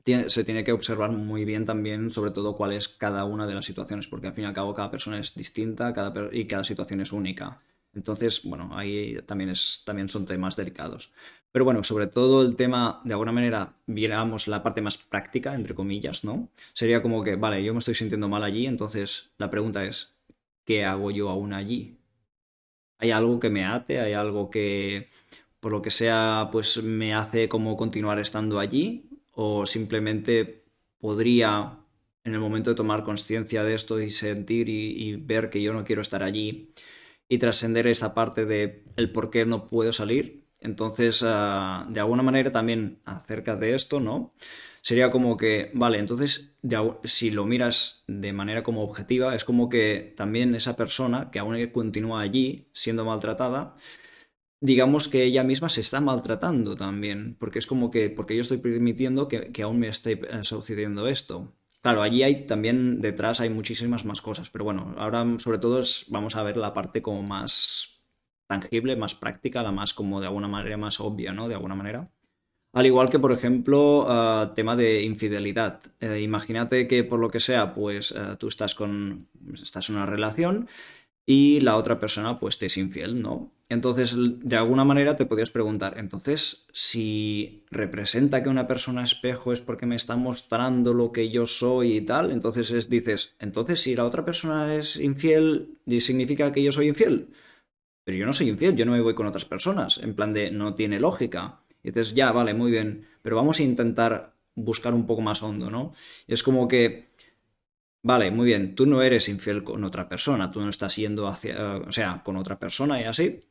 se 0.05 0.43
tiene 0.45 0.63
que 0.63 0.71
observar 0.71 1.11
muy 1.11 1.43
bien 1.43 1.65
también 1.65 2.11
sobre 2.11 2.31
todo 2.31 2.55
cuál 2.55 2.71
es 2.71 2.87
cada 2.87 3.25
una 3.25 3.45
de 3.45 3.55
las 3.55 3.65
situaciones, 3.65 4.07
porque 4.07 4.27
al 4.27 4.33
fin 4.35 4.45
y 4.45 4.47
al 4.47 4.53
cabo 4.53 4.73
cada 4.73 4.89
persona 4.89 5.19
es 5.19 5.35
distinta 5.35 5.93
y 6.31 6.47
cada 6.47 6.63
situación 6.63 7.01
es 7.01 7.11
única. 7.11 7.61
Entonces, 7.93 8.43
bueno, 8.45 8.69
ahí 8.73 9.17
también, 9.25 9.49
es, 9.49 9.83
también 9.85 10.07
son 10.07 10.25
temas 10.25 10.55
delicados. 10.55 11.11
Pero 11.51 11.65
bueno, 11.65 11.83
sobre 11.83 12.07
todo 12.07 12.41
el 12.41 12.55
tema, 12.55 13.01
de 13.03 13.13
alguna 13.13 13.33
manera, 13.33 13.73
viéramos 13.85 14.47
la 14.47 14.63
parte 14.63 14.81
más 14.81 14.97
práctica, 14.97 15.55
entre 15.55 15.75
comillas, 15.75 16.23
¿no? 16.23 16.49
Sería 16.73 17.01
como 17.01 17.21
que, 17.21 17.35
vale, 17.35 17.61
yo 17.63 17.73
me 17.73 17.79
estoy 17.79 17.95
sintiendo 17.95 18.29
mal 18.29 18.43
allí, 18.43 18.65
entonces 18.65 19.31
la 19.37 19.49
pregunta 19.49 19.83
es, 19.83 20.16
¿qué 20.67 20.85
hago 20.85 21.11
yo 21.11 21.29
aún 21.29 21.53
allí? 21.53 21.97
¿Hay 22.99 23.11
algo 23.11 23.39
que 23.39 23.49
me 23.49 23.65
ate? 23.65 23.99
¿Hay 23.99 24.13
algo 24.13 24.49
que, 24.49 25.09
por 25.59 25.71
lo 25.71 25.81
que 25.81 25.91
sea, 25.91 26.49
pues 26.51 26.83
me 26.83 27.13
hace 27.13 27.47
como 27.47 27.77
continuar 27.77 28.19
estando 28.19 28.59
allí? 28.59 29.09
¿O 29.31 29.65
simplemente 29.65 30.65
podría, 30.99 31.79
en 32.23 32.33
el 32.33 32.39
momento 32.39 32.71
de 32.71 32.75
tomar 32.75 33.03
conciencia 33.03 33.63
de 33.63 33.75
esto 33.75 34.01
y 34.01 34.09
sentir 34.11 34.67
y, 34.69 35.15
ver 35.15 35.49
que 35.49 35.61
yo 35.61 35.73
no 35.73 35.85
quiero 35.85 36.01
estar 36.01 36.23
allí 36.23 36.73
y 37.29 37.37
trascender 37.37 37.87
esa 37.87 38.13
parte 38.13 38.45
de 38.45 38.83
el 38.97 39.11
por 39.11 39.31
qué 39.31 39.45
no 39.45 39.67
puedo 39.67 39.93
salir? 39.93 40.46
Entonces, 40.61 41.23
ah, 41.25 41.85
de 41.89 41.99
alguna 41.99 42.23
manera 42.23 42.51
también 42.51 42.99
acerca 43.05 43.55
de 43.55 43.75
esto, 43.75 43.99
¿no? 43.99 44.33
sería 44.87 45.09
como 45.09 45.35
que, 45.35 45.69
vale, 45.73 45.99
entonces 45.99 46.55
si 47.03 47.29
lo 47.29 47.45
miras 47.45 48.05
de 48.07 48.31
manera 48.31 48.63
como 48.63 48.83
objetiva, 48.83 49.35
es 49.35 49.43
como 49.43 49.67
que 49.67 50.13
también 50.15 50.55
esa 50.55 50.77
persona 50.77 51.29
que 51.29 51.39
aún 51.39 51.57
continúa 51.73 52.21
allí 52.21 52.69
siendo 52.71 53.03
maltratada, 53.03 53.75
digamos 54.61 55.09
que 55.09 55.25
ella 55.25 55.43
misma 55.43 55.67
se 55.67 55.81
está 55.81 55.99
maltratando 55.99 56.77
también, 56.77 57.35
porque 57.37 57.59
es 57.59 57.67
como 57.67 57.91
que, 57.91 58.09
porque 58.09 58.35
yo 58.35 58.41
estoy 58.41 58.59
permitiendo 58.59 59.27
que, 59.27 59.61
aún 59.61 59.79
me 59.79 59.89
esté 59.89 60.13
eh, 60.13 60.43
sucediendo 60.43 61.09
esto. 61.09 61.53
Claro, 61.81 62.01
allí 62.01 62.23
hay 62.23 62.47
también 62.47 63.01
detrás 63.01 63.41
hay 63.41 63.49
muchísimas 63.49 64.05
más 64.05 64.21
cosas, 64.21 64.49
pero 64.49 64.63
bueno, 64.63 64.95
ahora 64.97 65.25
sobre 65.39 65.59
todo 65.59 65.81
vamos 66.07 66.37
a 66.37 66.43
ver 66.43 66.55
la 66.55 66.73
parte 66.73 67.01
como 67.01 67.23
más 67.23 67.96
tangible, 68.47 68.95
más 68.95 69.13
práctica, 69.15 69.63
la 69.63 69.71
más 69.71 69.93
como 69.93 70.19
de 70.19 70.27
alguna 70.27 70.47
manera 70.47 70.77
más 70.77 70.99
obvia, 70.99 71.33
¿no? 71.33 71.47
De 71.47 71.55
alguna 71.55 71.75
manera. 71.75 72.09
Al 72.73 72.85
igual 72.85 73.09
que, 73.09 73.19
por 73.19 73.31
ejemplo, 73.31 74.05
uh, 74.05 74.53
tema 74.53 74.75
de 74.75 75.01
infidelidad. 75.03 75.81
Eh, 75.99 76.21
imagínate 76.21 76.87
que 76.87 77.03
por 77.03 77.19
lo 77.19 77.29
que 77.29 77.39
sea, 77.39 77.73
pues 77.73 78.11
eh, 78.11 78.35
tú 78.37 78.47
estás 78.47 78.75
con. 78.75 79.27
estás 79.53 79.89
en 79.89 79.95
una 79.95 80.05
relación 80.05 80.67
y 81.25 81.59
la 81.59 81.75
otra 81.75 81.99
persona, 81.99 82.39
pues, 82.39 82.57
te 82.57 82.67
es 82.67 82.77
infiel, 82.77 83.21
¿no? 83.21 83.51
Entonces, 83.69 84.15
de 84.15 84.55
alguna 84.55 84.85
manera 84.85 85.17
te 85.17 85.25
podrías 85.25 85.49
preguntar, 85.49 85.97
entonces, 85.97 86.67
si 86.71 87.65
representa 87.69 88.41
que 88.41 88.47
una 88.47 88.65
persona 88.65 89.03
espejo 89.03 89.51
es 89.51 89.59
porque 89.59 89.85
me 89.85 89.97
está 89.97 90.15
mostrando 90.15 90.93
lo 90.93 91.11
que 91.11 91.29
yo 91.29 91.45
soy 91.45 91.97
y 91.97 92.01
tal, 92.01 92.31
entonces 92.31 92.89
dices, 92.89 93.35
entonces 93.39 93.81
si 93.81 93.93
la 93.93 94.05
otra 94.05 94.23
persona 94.23 94.73
es 94.73 94.95
infiel, 94.95 95.77
¿significa 95.99 96.53
que 96.53 96.63
yo 96.63 96.71
soy 96.71 96.87
infiel? 96.87 97.27
Pero 98.07 98.19
yo 98.19 98.25
no 98.25 98.31
soy 98.31 98.47
infiel, 98.47 98.73
yo 98.73 98.85
no 98.85 98.93
me 98.93 99.01
voy 99.01 99.15
con 99.15 99.27
otras 99.27 99.43
personas, 99.43 99.97
en 99.97 100.15
plan 100.15 100.33
de 100.33 100.49
no 100.49 100.75
tiene 100.75 100.97
lógica. 100.97 101.59
Y 101.83 101.89
dices, 101.89 102.15
ya, 102.15 102.31
vale, 102.31 102.53
muy 102.53 102.71
bien, 102.71 103.05
pero 103.21 103.35
vamos 103.35 103.59
a 103.59 103.63
intentar 103.63 104.33
buscar 104.55 104.93
un 104.93 105.05
poco 105.05 105.19
más 105.21 105.43
hondo, 105.43 105.69
¿no? 105.69 105.93
es 106.25 106.41
como 106.41 106.69
que, 106.69 107.09
vale, 108.03 108.31
muy 108.31 108.45
bien, 108.45 108.75
tú 108.75 108.85
no 108.85 109.01
eres 109.01 109.27
infiel 109.27 109.61
con 109.61 109.83
otra 109.83 110.07
persona, 110.07 110.49
tú 110.49 110.61
no 110.61 110.69
estás 110.69 110.95
yendo 110.95 111.27
hacia, 111.27 111.79
o 111.85 111.91
sea, 111.91 112.21
con 112.23 112.37
otra 112.37 112.57
persona 112.57 113.01
y 113.01 113.03
así. 113.03 113.41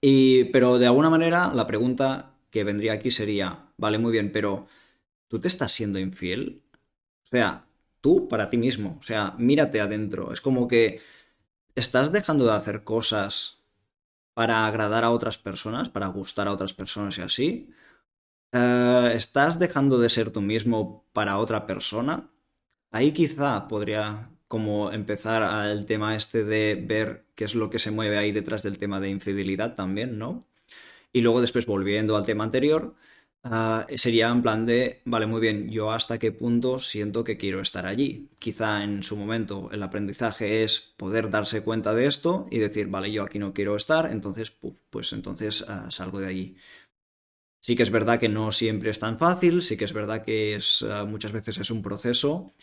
Y, 0.00 0.44
pero 0.44 0.78
de 0.78 0.86
alguna 0.86 1.10
manera 1.10 1.52
la 1.54 1.66
pregunta 1.66 2.36
que 2.50 2.64
vendría 2.64 2.94
aquí 2.94 3.10
sería, 3.10 3.66
vale, 3.76 3.98
muy 3.98 4.12
bien, 4.12 4.32
pero 4.32 4.68
¿tú 5.28 5.38
te 5.38 5.48
estás 5.48 5.70
siendo 5.72 5.98
infiel? 5.98 6.62
O 7.24 7.26
sea, 7.26 7.66
tú 8.00 8.26
para 8.26 8.48
ti 8.48 8.56
mismo, 8.56 8.96
o 9.00 9.02
sea, 9.02 9.34
mírate 9.36 9.82
adentro. 9.82 10.32
Es 10.32 10.40
como 10.40 10.66
que 10.66 11.00
estás 11.80 12.12
dejando 12.12 12.46
de 12.46 12.52
hacer 12.52 12.84
cosas 12.84 13.64
para 14.34 14.66
agradar 14.66 15.04
a 15.04 15.10
otras 15.10 15.38
personas, 15.38 15.88
para 15.88 16.06
gustar 16.08 16.48
a 16.48 16.52
otras 16.52 16.72
personas 16.72 17.18
y 17.18 17.22
así. 17.22 17.70
Eh, 18.52 19.12
¿Estás 19.14 19.58
dejando 19.58 19.98
de 19.98 20.08
ser 20.10 20.30
tú 20.30 20.40
mismo 20.40 21.04
para 21.12 21.38
otra 21.38 21.66
persona? 21.66 22.30
ahí 22.90 23.12
quizá 23.12 23.68
podría 23.68 24.30
como 24.48 24.90
empezar 24.92 25.42
al 25.42 25.86
tema 25.86 26.16
este 26.16 26.44
de 26.44 26.74
ver 26.74 27.26
qué 27.36 27.44
es 27.44 27.54
lo 27.54 27.70
que 27.70 27.78
se 27.78 27.90
mueve 27.92 28.18
ahí 28.18 28.32
detrás 28.32 28.62
del 28.62 28.78
tema 28.78 29.00
de 29.00 29.08
infidelidad 29.10 29.76
también, 29.76 30.18
¿no? 30.18 30.46
Y 31.12 31.20
luego 31.22 31.40
después 31.40 31.66
volviendo 31.66 32.16
al 32.16 32.26
tema 32.26 32.44
anterior, 32.44 32.94
uh, 33.44 33.84
sería 33.96 34.28
en 34.28 34.42
plan 34.42 34.66
de, 34.66 35.02
vale, 35.04 35.26
muy 35.26 35.40
bien, 35.40 35.68
yo 35.70 35.92
hasta 35.92 36.18
qué 36.18 36.32
punto 36.32 36.78
siento 36.78 37.24
que 37.24 37.36
quiero 37.36 37.60
estar 37.60 37.86
allí. 37.86 38.28
Quizá 38.38 38.82
en 38.84 39.02
su 39.02 39.16
momento 39.16 39.68
el 39.72 39.82
aprendizaje 39.82 40.62
es 40.64 40.94
poder 40.96 41.30
darse 41.30 41.62
cuenta 41.62 41.94
de 41.94 42.06
esto 42.06 42.46
y 42.50 42.58
decir, 42.58 42.88
vale, 42.88 43.12
yo 43.12 43.22
aquí 43.22 43.38
no 43.38 43.52
quiero 43.52 43.76
estar, 43.76 44.10
entonces, 44.10 44.50
pues 44.90 45.12
entonces 45.12 45.62
uh, 45.62 45.90
salgo 45.90 46.20
de 46.20 46.26
allí. 46.28 46.56
Sí 47.62 47.76
que 47.76 47.82
es 47.82 47.90
verdad 47.90 48.18
que 48.18 48.28
no 48.28 48.52
siempre 48.52 48.90
es 48.90 48.98
tan 48.98 49.18
fácil, 49.18 49.62
sí 49.62 49.76
que 49.76 49.84
es 49.84 49.92
verdad 49.92 50.24
que 50.24 50.54
es, 50.54 50.82
uh, 50.82 51.06
muchas 51.06 51.32
veces 51.32 51.58
es 51.58 51.70
un 51.70 51.82
proceso, 51.82 52.54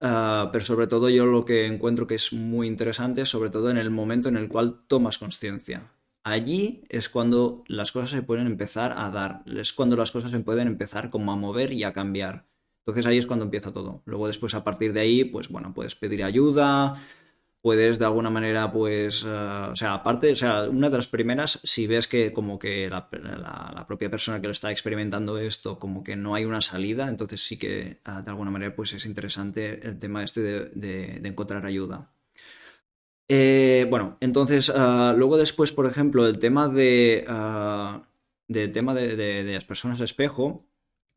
pero 0.00 0.64
sobre 0.64 0.86
todo 0.86 1.10
yo 1.10 1.26
lo 1.26 1.44
que 1.44 1.66
encuentro 1.66 2.06
que 2.06 2.14
es 2.14 2.32
muy 2.32 2.68
interesante, 2.68 3.26
sobre 3.26 3.50
todo 3.50 3.68
en 3.68 3.78
el 3.78 3.90
momento 3.90 4.28
en 4.28 4.36
el 4.36 4.48
cual 4.48 4.84
tomas 4.86 5.18
conciencia. 5.18 5.90
Allí 6.28 6.82
es 6.90 7.08
cuando 7.08 7.64
las 7.68 7.90
cosas 7.90 8.10
se 8.10 8.20
pueden 8.20 8.46
empezar 8.46 8.92
a 8.98 9.08
dar, 9.10 9.44
es 9.46 9.72
cuando 9.72 9.96
las 9.96 10.10
cosas 10.10 10.30
se 10.30 10.38
pueden 10.40 10.68
empezar 10.68 11.08
como 11.08 11.32
a 11.32 11.36
mover 11.36 11.72
y 11.72 11.84
a 11.84 11.94
cambiar. 11.94 12.44
Entonces 12.80 13.06
ahí 13.06 13.16
es 13.16 13.26
cuando 13.26 13.46
empieza 13.46 13.72
todo. 13.72 14.02
Luego 14.04 14.26
después 14.26 14.54
a 14.54 14.62
partir 14.62 14.92
de 14.92 15.00
ahí, 15.00 15.24
pues 15.24 15.48
bueno, 15.48 15.72
puedes 15.72 15.94
pedir 15.94 16.22
ayuda, 16.22 17.00
puedes 17.62 17.98
de 17.98 18.04
alguna 18.04 18.28
manera, 18.28 18.70
pues, 18.70 19.24
uh, 19.24 19.70
o 19.72 19.76
sea, 19.76 19.94
aparte, 19.94 20.30
o 20.32 20.36
sea, 20.36 20.64
una 20.64 20.90
de 20.90 20.96
las 20.96 21.06
primeras, 21.06 21.60
si 21.64 21.86
ves 21.86 22.06
que 22.06 22.30
como 22.34 22.58
que 22.58 22.90
la, 22.90 23.08
propia 23.88 24.10
persona 24.10 24.38
que 24.38 24.48
lo 24.48 24.52
está 24.52 24.70
experimentando 24.70 25.38
esto, 25.38 25.78
como 25.78 26.04
que 26.04 26.14
no 26.14 26.34
hay 26.34 26.44
una 26.44 26.60
salida, 26.60 27.08
entonces 27.08 27.40
sí 27.40 27.58
que 27.58 28.00
uh, 28.06 28.22
de 28.22 28.30
alguna 28.30 28.50
manera, 28.50 28.76
pues 28.76 28.92
es 28.92 29.06
interesante 29.06 29.80
el 29.86 29.98
tema 29.98 30.22
este 30.24 30.42
de 30.42 31.20
encontrar 31.24 31.64
ayuda. 31.64 32.10
Eh, 33.28 33.86
bueno, 33.90 34.16
entonces, 34.20 34.70
uh, 34.70 35.14
luego 35.16 35.36
después, 35.36 35.70
por 35.72 35.86
ejemplo, 35.86 36.26
el 36.26 36.38
tema 36.38 36.68
de, 36.68 37.26
de 38.48 38.68
tema 38.68 38.94
de, 38.94 39.44
las 39.44 39.64
personas 39.64 40.00
espejo, 40.00 40.66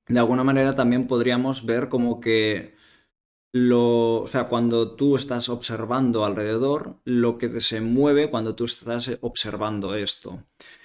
de 0.08 0.20
alguna 0.20 0.44
manera 0.44 0.75
también 0.75 1.08
podríamos 1.08 1.65
ver 1.65 1.88
como 1.88 2.20
que 2.20 2.75
lo, 3.53 4.22
o 4.24 4.27
sea, 4.27 4.48
cuando 4.50 4.96
tú 4.96 5.15
estás 5.15 5.50
observando 5.50 6.25
alrededor, 6.25 7.00
lo 7.06 7.38
que 7.38 7.62
se 7.62 7.82
mueve 7.82 8.30
cuando 8.30 8.56
tú 8.56 8.65
estás 8.65 9.18
observando 9.22 9.96
esto. 9.96 10.44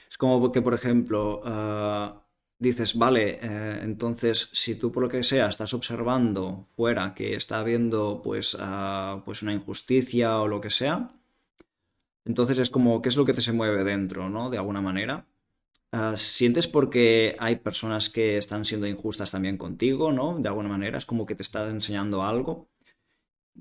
Es 0.08 0.18
como 0.18 0.52
que, 0.52 0.62
por 0.62 0.74
ejemplo, 0.74 1.40
uh, 1.44 2.20
dices, 2.58 2.96
vale, 2.96 3.38
eh, 3.42 3.80
entonces 3.82 4.48
si 4.52 4.74
tú 4.76 4.90
por 4.92 5.02
lo 5.02 5.08
que 5.08 5.22
sea 5.22 5.48
estás 5.48 5.74
observando 5.74 6.68
fuera 6.76 7.14
que 7.14 7.34
está 7.34 7.60
habiendo 7.60 8.20
pues, 8.24 8.54
uh, 8.54 9.22
pues 9.24 9.42
una 9.42 9.52
injusticia 9.52 10.40
o 10.40 10.48
lo 10.48 10.60
que 10.60 10.70
sea, 10.70 11.10
entonces 12.24 12.58
es 12.58 12.70
como, 12.70 13.02
¿qué 13.02 13.08
es 13.08 13.16
lo 13.16 13.24
que 13.24 13.34
te 13.34 13.40
se 13.40 13.52
mueve 13.52 13.84
dentro, 13.84 14.28
¿no? 14.28 14.50
De 14.50 14.58
alguna 14.58 14.80
manera. 14.80 15.26
Uh, 15.92 16.16
¿Sientes 16.16 16.66
porque 16.66 17.36
hay 17.38 17.56
personas 17.56 18.10
que 18.10 18.36
están 18.38 18.64
siendo 18.64 18.86
injustas 18.86 19.30
también 19.30 19.56
contigo, 19.56 20.12
¿no? 20.12 20.38
De 20.38 20.48
alguna 20.48 20.68
manera, 20.68 20.98
es 20.98 21.06
como 21.06 21.26
que 21.26 21.36
te 21.36 21.42
están 21.42 21.70
enseñando 21.70 22.22
algo. 22.22 22.68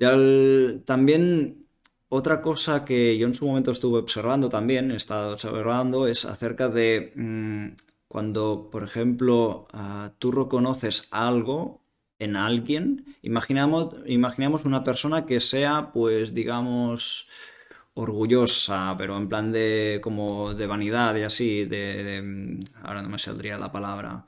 Al, 0.01 0.83
también 0.85 1.67
otra 2.09 2.41
cosa 2.41 2.85
que 2.85 3.17
yo 3.17 3.27
en 3.27 3.33
su 3.33 3.45
momento 3.45 3.71
estuve 3.71 3.99
observando 3.99 4.49
también, 4.49 4.91
he 4.91 4.95
estado 4.95 5.33
observando, 5.33 6.07
es 6.07 6.25
acerca 6.25 6.69
de 6.69 7.13
mmm, 7.15 7.67
cuando, 8.15 8.69
por 8.71 8.85
ejemplo, 8.85 9.67
uh, 9.73 10.07
tú 10.19 10.31
reconoces 10.31 11.09
algo 11.11 11.81
en 12.17 12.37
alguien, 12.37 13.17
imaginamos, 13.21 14.63
una 14.63 14.85
persona 14.85 15.25
que 15.25 15.41
sea, 15.41 15.91
pues, 15.91 16.33
digamos, 16.33 17.27
orgullosa, 17.93 18.95
pero 18.97 19.17
en 19.17 19.27
plan 19.27 19.51
de 19.51 19.99
como 20.01 20.53
de 20.53 20.65
vanidad 20.65 21.13
y 21.17 21.23
así, 21.23 21.65
de, 21.65 22.63
ahora 22.83 23.01
no 23.01 23.09
me 23.09 23.19
saldría 23.19 23.57
la 23.57 23.73
palabra, 23.73 24.25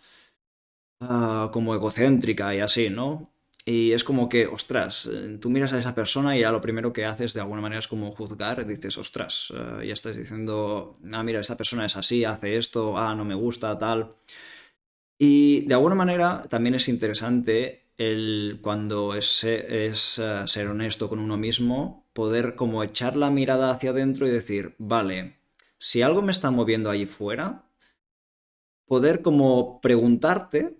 uh, 1.00 1.50
como 1.52 1.74
egocéntrica 1.74 2.54
y 2.56 2.60
así, 2.60 2.90
¿no? 2.90 3.32
Y 3.70 3.92
es 3.92 4.06
como 4.06 4.30
que, 4.30 4.48
ostras, 4.48 5.10
tú 5.42 5.50
miras 5.50 5.74
a 5.74 5.80
esa 5.80 5.94
persona 5.94 6.38
y 6.38 6.40
ya 6.40 6.54
lo 6.54 6.62
primero 6.62 6.94
que 6.94 7.04
haces 7.04 7.34
de 7.34 7.42
alguna 7.42 7.60
manera 7.60 7.80
es 7.80 7.88
como 7.90 8.14
juzgar, 8.14 8.66
dices, 8.66 8.98
ostras, 8.98 9.52
uh, 9.52 9.82
ya 9.82 9.92
estás 9.92 10.16
diciendo, 10.16 10.98
ah, 11.12 11.22
mira, 11.22 11.42
esta 11.42 11.58
persona 11.58 11.86
es 11.86 11.98
así, 11.98 12.24
hace 12.24 12.56
esto, 12.56 12.98
ah, 12.98 13.14
no 13.14 13.26
me 13.26 13.36
gusta, 13.36 13.78
tal. 13.78 14.16
Y 15.18 15.66
de 15.66 15.74
alguna 15.74 15.96
manera 15.96 16.44
también 16.50 16.76
es 16.76 16.88
interesante 16.88 17.90
el, 17.98 18.60
cuando 18.62 19.14
es, 19.16 19.44
es 19.44 20.18
uh, 20.20 20.48
ser 20.48 20.68
honesto 20.70 21.10
con 21.10 21.20
uno 21.20 21.36
mismo 21.36 22.08
poder 22.14 22.56
como 22.56 22.84
echar 22.84 23.18
la 23.18 23.32
mirada 23.32 23.72
hacia 23.72 23.90
adentro 23.90 24.26
y 24.26 24.32
decir, 24.32 24.76
vale, 24.78 25.40
si 25.78 26.02
algo 26.02 26.22
me 26.22 26.32
está 26.32 26.52
moviendo 26.52 26.90
allí 26.90 27.06
fuera, 27.06 27.66
poder 28.86 29.22
como 29.22 29.82
preguntarte 29.82 30.78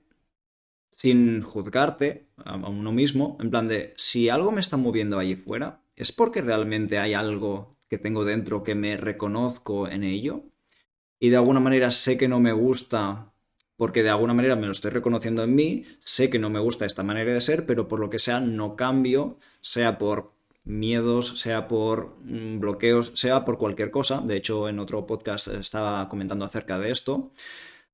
sin 0.90 1.42
juzgarte 1.42 2.27
a 2.46 2.56
uno 2.56 2.92
mismo, 2.92 3.38
en 3.40 3.50
plan 3.50 3.68
de, 3.68 3.94
si 3.98 4.30
algo 4.30 4.52
me 4.52 4.62
está 4.62 4.78
moviendo 4.78 5.20
allí 5.20 5.36
fuera, 5.36 5.82
¿es 5.96 6.12
porque 6.12 6.42
realmente 6.42 7.00
hay 7.00 7.14
algo 7.14 7.78
que 7.90 7.98
tengo 7.98 8.26
dentro 8.26 8.64
que 8.64 8.76
me 8.76 8.98
reconozco 8.98 9.88
en 9.88 10.04
ello? 10.04 10.44
Y 11.20 11.30
de 11.30 11.38
alguna 11.38 11.60
manera 11.60 11.92
sé 11.92 12.18
que 12.18 12.28
no 12.28 12.40
me 12.40 12.54
gusta 12.54 13.34
porque 13.78 14.04
de 14.04 14.10
alguna 14.10 14.34
manera 14.34 14.56
me 14.56 14.66
lo 14.66 14.72
estoy 14.72 14.92
reconociendo 14.92 15.44
en 15.44 15.56
mí, 15.56 15.86
sé 16.00 16.30
que 16.30 16.40
no 16.40 16.50
me 16.50 16.60
gusta 16.60 16.86
esta 16.86 17.04
manera 17.04 17.34
de 17.34 17.42
ser, 17.42 17.66
pero 17.66 17.88
por 17.88 18.00
lo 18.00 18.10
que 18.10 18.20
sea 18.20 18.40
no 18.40 18.76
cambio, 18.76 19.38
sea 19.62 20.00
por 20.00 20.34
miedos, 20.64 21.40
sea 21.40 21.68
por 21.68 22.18
mm, 22.24 22.60
bloqueos, 22.60 23.12
sea 23.16 23.46
por 23.46 23.58
cualquier 23.58 23.92
cosa. 23.92 24.22
De 24.22 24.36
hecho, 24.36 24.68
en 24.68 24.80
otro 24.80 25.06
podcast 25.06 25.48
estaba 25.50 26.10
comentando 26.10 26.44
acerca 26.44 26.80
de 26.80 26.92
esto, 26.92 27.32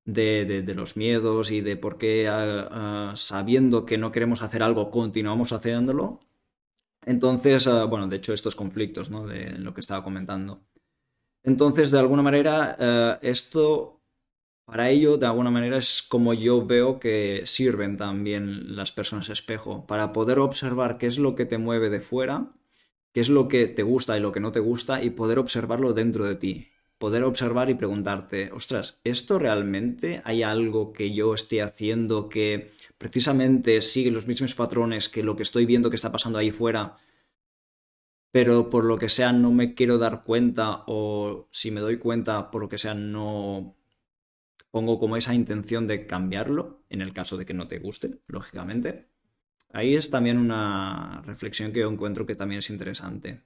de, 0.06 0.46
de, 0.46 0.62
de 0.62 0.76
los 0.76 0.98
miedos 0.98 1.52
y 1.52 1.62
de 1.62 1.78
por 1.78 1.98
qué, 1.98 2.30
uh, 2.30 3.12
uh, 3.14 3.16
sabiendo 3.16 3.86
que 3.86 3.98
no 3.98 4.12
queremos 4.12 4.42
hacer 4.42 4.64
algo, 4.64 4.92
continuamos 4.92 5.54
haciéndolo. 5.54 6.20
Entonces, 7.06 7.68
uh, 7.68 7.88
bueno, 7.88 8.08
de 8.08 8.18
hecho, 8.18 8.34
estos 8.34 8.56
conflictos, 8.56 9.10
¿no? 9.10 9.28
De 9.28 9.52
lo 9.52 9.74
que 9.74 9.82
estaba 9.82 10.04
comentando. 10.04 10.62
Entonces, 11.44 11.92
de 11.92 12.00
alguna 12.00 12.22
manera, 12.24 13.20
esto, 13.22 14.02
para 14.66 14.90
ello, 14.90 15.18
de 15.18 15.26
alguna 15.26 15.52
manera, 15.52 15.78
es 15.78 16.04
como 16.04 16.34
yo 16.34 16.66
veo 16.66 17.00
que 17.00 17.44
sirven 17.46 17.98
también 17.98 18.76
las 18.76 18.92
personas 18.94 19.30
espejo, 19.30 19.86
para 19.88 20.14
poder 20.14 20.40
observar 20.40 20.98
qué 20.98 21.08
es 21.08 21.20
lo 21.20 21.36
que 21.36 21.46
te 21.46 21.58
mueve 21.58 21.90
de 21.90 22.02
fuera 22.02 22.54
qué 23.14 23.22
es 23.22 23.30
lo 23.30 23.48
que 23.48 23.68
te 23.68 23.84
gusta 23.84 24.18
y 24.18 24.22
lo 24.22 24.32
que 24.32 24.40
no 24.40 24.52
te 24.52 24.60
gusta 24.60 25.04
y 25.04 25.12
poder 25.12 25.40
observarlo 25.40 25.94
dentro 25.94 26.26
de 26.26 26.36
ti. 26.36 26.73
Poder 27.04 27.26
observar 27.26 27.70
y 27.70 27.74
preguntarte, 27.74 28.50
ostras, 28.54 29.02
¿esto 29.04 29.38
realmente 29.38 30.22
hay 30.24 30.42
algo 30.42 30.94
que 30.94 31.14
yo 31.14 31.36
esté 31.36 31.62
haciendo 31.62 32.30
que 32.30 32.72
precisamente 32.98 33.82
sigue 33.82 34.10
los 34.10 34.26
mismos 34.26 34.56
patrones 34.56 35.10
que 35.10 35.22
lo 35.22 35.36
que 35.36 35.44
estoy 35.44 35.66
viendo 35.66 35.90
que 35.90 35.98
está 35.98 36.14
pasando 36.14 36.40
ahí 36.40 36.52
fuera? 36.52 36.96
Pero 38.32 38.70
por 38.70 38.86
lo 38.86 38.98
que 38.98 39.10
sea 39.10 39.34
no 39.34 39.52
me 39.52 39.74
quiero 39.74 39.98
dar 39.98 40.24
cuenta 40.24 40.86
o 40.88 41.50
si 41.52 41.72
me 41.72 41.82
doy 41.82 41.98
cuenta 41.98 42.50
por 42.50 42.62
lo 42.62 42.70
que 42.70 42.78
sea 42.78 42.94
no 42.94 43.76
pongo 44.72 44.98
como 44.98 45.18
esa 45.18 45.36
intención 45.36 45.88
de 45.88 46.08
cambiarlo 46.08 46.86
en 46.88 47.02
el 47.02 47.12
caso 47.12 47.36
de 47.36 47.46
que 47.46 47.54
no 47.54 47.68
te 47.68 47.80
guste, 47.80 48.22
lógicamente. 48.28 49.10
Ahí 49.74 49.98
es 49.98 50.10
también 50.10 50.38
una 50.38 51.22
reflexión 51.26 51.74
que 51.74 51.82
yo 51.82 51.92
encuentro 51.92 52.26
que 52.26 52.36
también 52.36 52.60
es 52.60 52.70
interesante. 52.70 53.42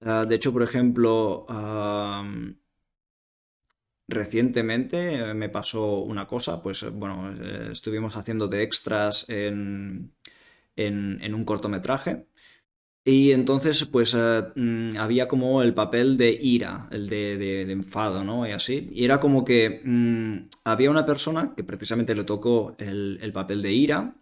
Uh, 0.00 0.24
de 0.26 0.34
hecho, 0.36 0.52
por 0.52 0.62
ejemplo, 0.62 1.46
recientemente 4.08 5.34
me 5.34 5.48
pasó 5.48 5.98
una 6.00 6.26
cosa, 6.26 6.62
pues 6.62 6.84
bueno, 6.92 7.30
eh, 7.32 7.68
estuvimos 7.72 8.16
haciendo 8.16 8.48
de 8.48 8.62
extras 8.62 9.26
en, 9.28 10.12
un 10.76 11.44
cortometraje 11.44 12.26
y 13.04 13.32
entonces 13.32 13.84
pues 13.86 14.14
uh, 14.14 14.52
había 14.98 15.28
como 15.28 15.62
el 15.62 15.74
papel 15.74 16.16
de 16.16 16.30
ira, 16.32 16.88
el 16.90 17.08
de, 17.08 17.62
enfado, 17.72 18.24
¿no? 18.24 18.46
Y 18.46 18.52
así. 18.52 18.88
Y 18.92 19.04
era 19.04 19.20
como 19.20 19.44
que 19.44 19.82
um, 19.84 20.48
había 20.64 20.90
una 20.90 21.06
persona 21.06 21.54
que 21.56 21.64
precisamente 21.64 22.14
le 22.14 22.24
tocó 22.24 22.76
el 22.78 23.32
papel 23.32 23.62
de 23.62 23.72
ira 23.72 24.14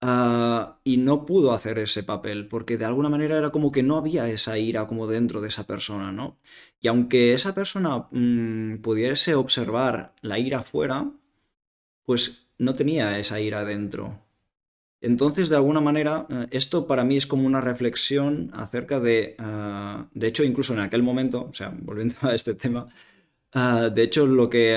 Uh, 0.00 0.74
y 0.84 0.96
no 0.98 1.26
pudo 1.26 1.52
hacer 1.52 1.78
ese 1.80 2.04
papel, 2.04 2.46
porque 2.46 2.76
de 2.76 2.84
alguna 2.84 3.08
manera 3.08 3.36
era 3.36 3.50
como 3.50 3.72
que 3.72 3.82
no 3.82 3.96
había 3.96 4.28
esa 4.30 4.56
ira 4.56 4.86
como 4.86 5.08
dentro 5.08 5.40
de 5.40 5.48
esa 5.48 5.66
persona, 5.66 6.12
¿no? 6.12 6.38
Y 6.80 6.86
aunque 6.86 7.34
esa 7.34 7.52
persona 7.52 8.06
mmm, 8.12 8.76
pudiese 8.76 9.34
observar 9.34 10.14
la 10.22 10.38
ira 10.38 10.62
fuera, 10.62 11.10
pues 12.04 12.48
no 12.58 12.74
tenía 12.76 13.18
esa 13.18 13.40
ira 13.40 13.64
dentro. 13.64 14.20
Entonces, 15.00 15.48
de 15.48 15.56
alguna 15.56 15.80
manera, 15.80 16.26
uh, 16.30 16.46
esto 16.50 16.86
para 16.86 17.04
mí 17.04 17.16
es 17.16 17.26
como 17.26 17.46
una 17.46 17.60
reflexión 17.60 18.50
acerca 18.54 19.00
de, 19.00 19.36
uh, 19.40 20.06
de 20.12 20.26
hecho, 20.28 20.44
incluso 20.44 20.74
en 20.74 20.80
aquel 20.80 21.02
momento, 21.02 21.48
o 21.50 21.54
sea, 21.54 21.70
volviendo 21.82 22.16
a 22.22 22.34
este 22.34 22.54
tema, 22.54 22.88
de 23.52 24.02
hecho, 24.02 24.26
lo 24.26 24.50
que 24.50 24.76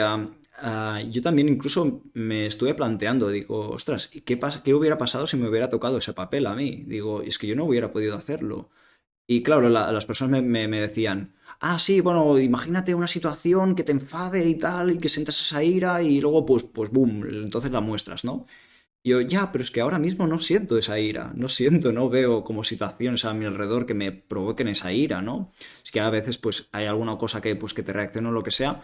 ah, 0.62 1.01
yo 1.10 1.22
también 1.22 1.50
incluso 1.50 2.03
me 2.13 2.46
estuve 2.46 2.74
planteando, 2.74 3.30
digo, 3.30 3.70
ostras, 3.70 4.08
¿qué, 4.08 4.39
¿qué 4.63 4.74
hubiera 4.74 4.98
pasado 4.98 5.27
si 5.27 5.38
me 5.38 5.50
hubiera 5.50 5.70
tocado 5.70 5.98
ese 5.98 6.13
papel 6.13 6.48
a 6.48 6.56
mí? 6.56 6.84
Digo, 6.88 7.22
es 7.22 7.38
que 7.38 7.48
yo 7.48 7.56
no 7.56 7.65
hubiera 7.65 7.91
podido 7.91 8.15
hacerlo. 8.15 8.70
Y 9.27 9.44
claro, 9.44 9.70
las 9.70 10.06
personas 10.06 10.44
me, 10.44 10.68
decían, 10.68 11.36
ah, 11.62 11.80
sí, 11.80 12.01
bueno, 12.01 12.38
imagínate 12.38 12.94
una 12.96 13.08
situación 13.08 13.75
que 13.75 13.84
te 13.84 13.94
enfade 13.94 14.46
y 14.48 14.56
tal, 14.56 14.91
y 14.91 14.98
que 14.98 15.10
sientas 15.10 15.39
esa 15.41 15.63
ira, 15.63 16.01
y 16.03 16.20
luego, 16.20 16.46
pues, 16.46 16.63
pues, 16.63 16.91
boom, 16.91 17.25
entonces 17.30 17.72
la 17.72 17.80
muestras, 17.80 18.25
¿no? 18.25 18.46
Y 19.03 19.12
yo, 19.12 19.22
ya, 19.22 19.51
pero 19.51 19.63
es 19.63 19.72
que 19.72 19.82
ahora 19.82 20.00
mismo 20.00 20.27
no 20.27 20.39
siento 20.39 20.77
esa 20.77 21.00
ira, 21.00 21.32
no 21.36 21.50
siento, 21.50 21.91
no 21.94 22.10
veo 22.10 22.44
como 22.44 22.63
situaciones 22.63 23.24
a 23.25 23.34
mi 23.34 23.46
alrededor 23.46 23.86
que 23.86 23.94
me 23.94 24.12
provoquen 24.12 24.68
esa 24.68 24.91
ira, 24.91 25.22
¿no? 25.22 25.53
Es 25.84 25.91
que 25.91 26.01
a 26.01 26.10
veces, 26.10 26.38
pues, 26.38 26.68
hay 26.74 26.88
alguna 26.88 27.18
cosa 27.18 27.41
que, 27.41 27.56
pues, 27.56 27.74
que 27.74 27.84
te 27.84 27.94
reacciona 27.94 28.30
o 28.30 28.32
lo 28.34 28.44
que 28.44 28.51
sea, 28.51 28.82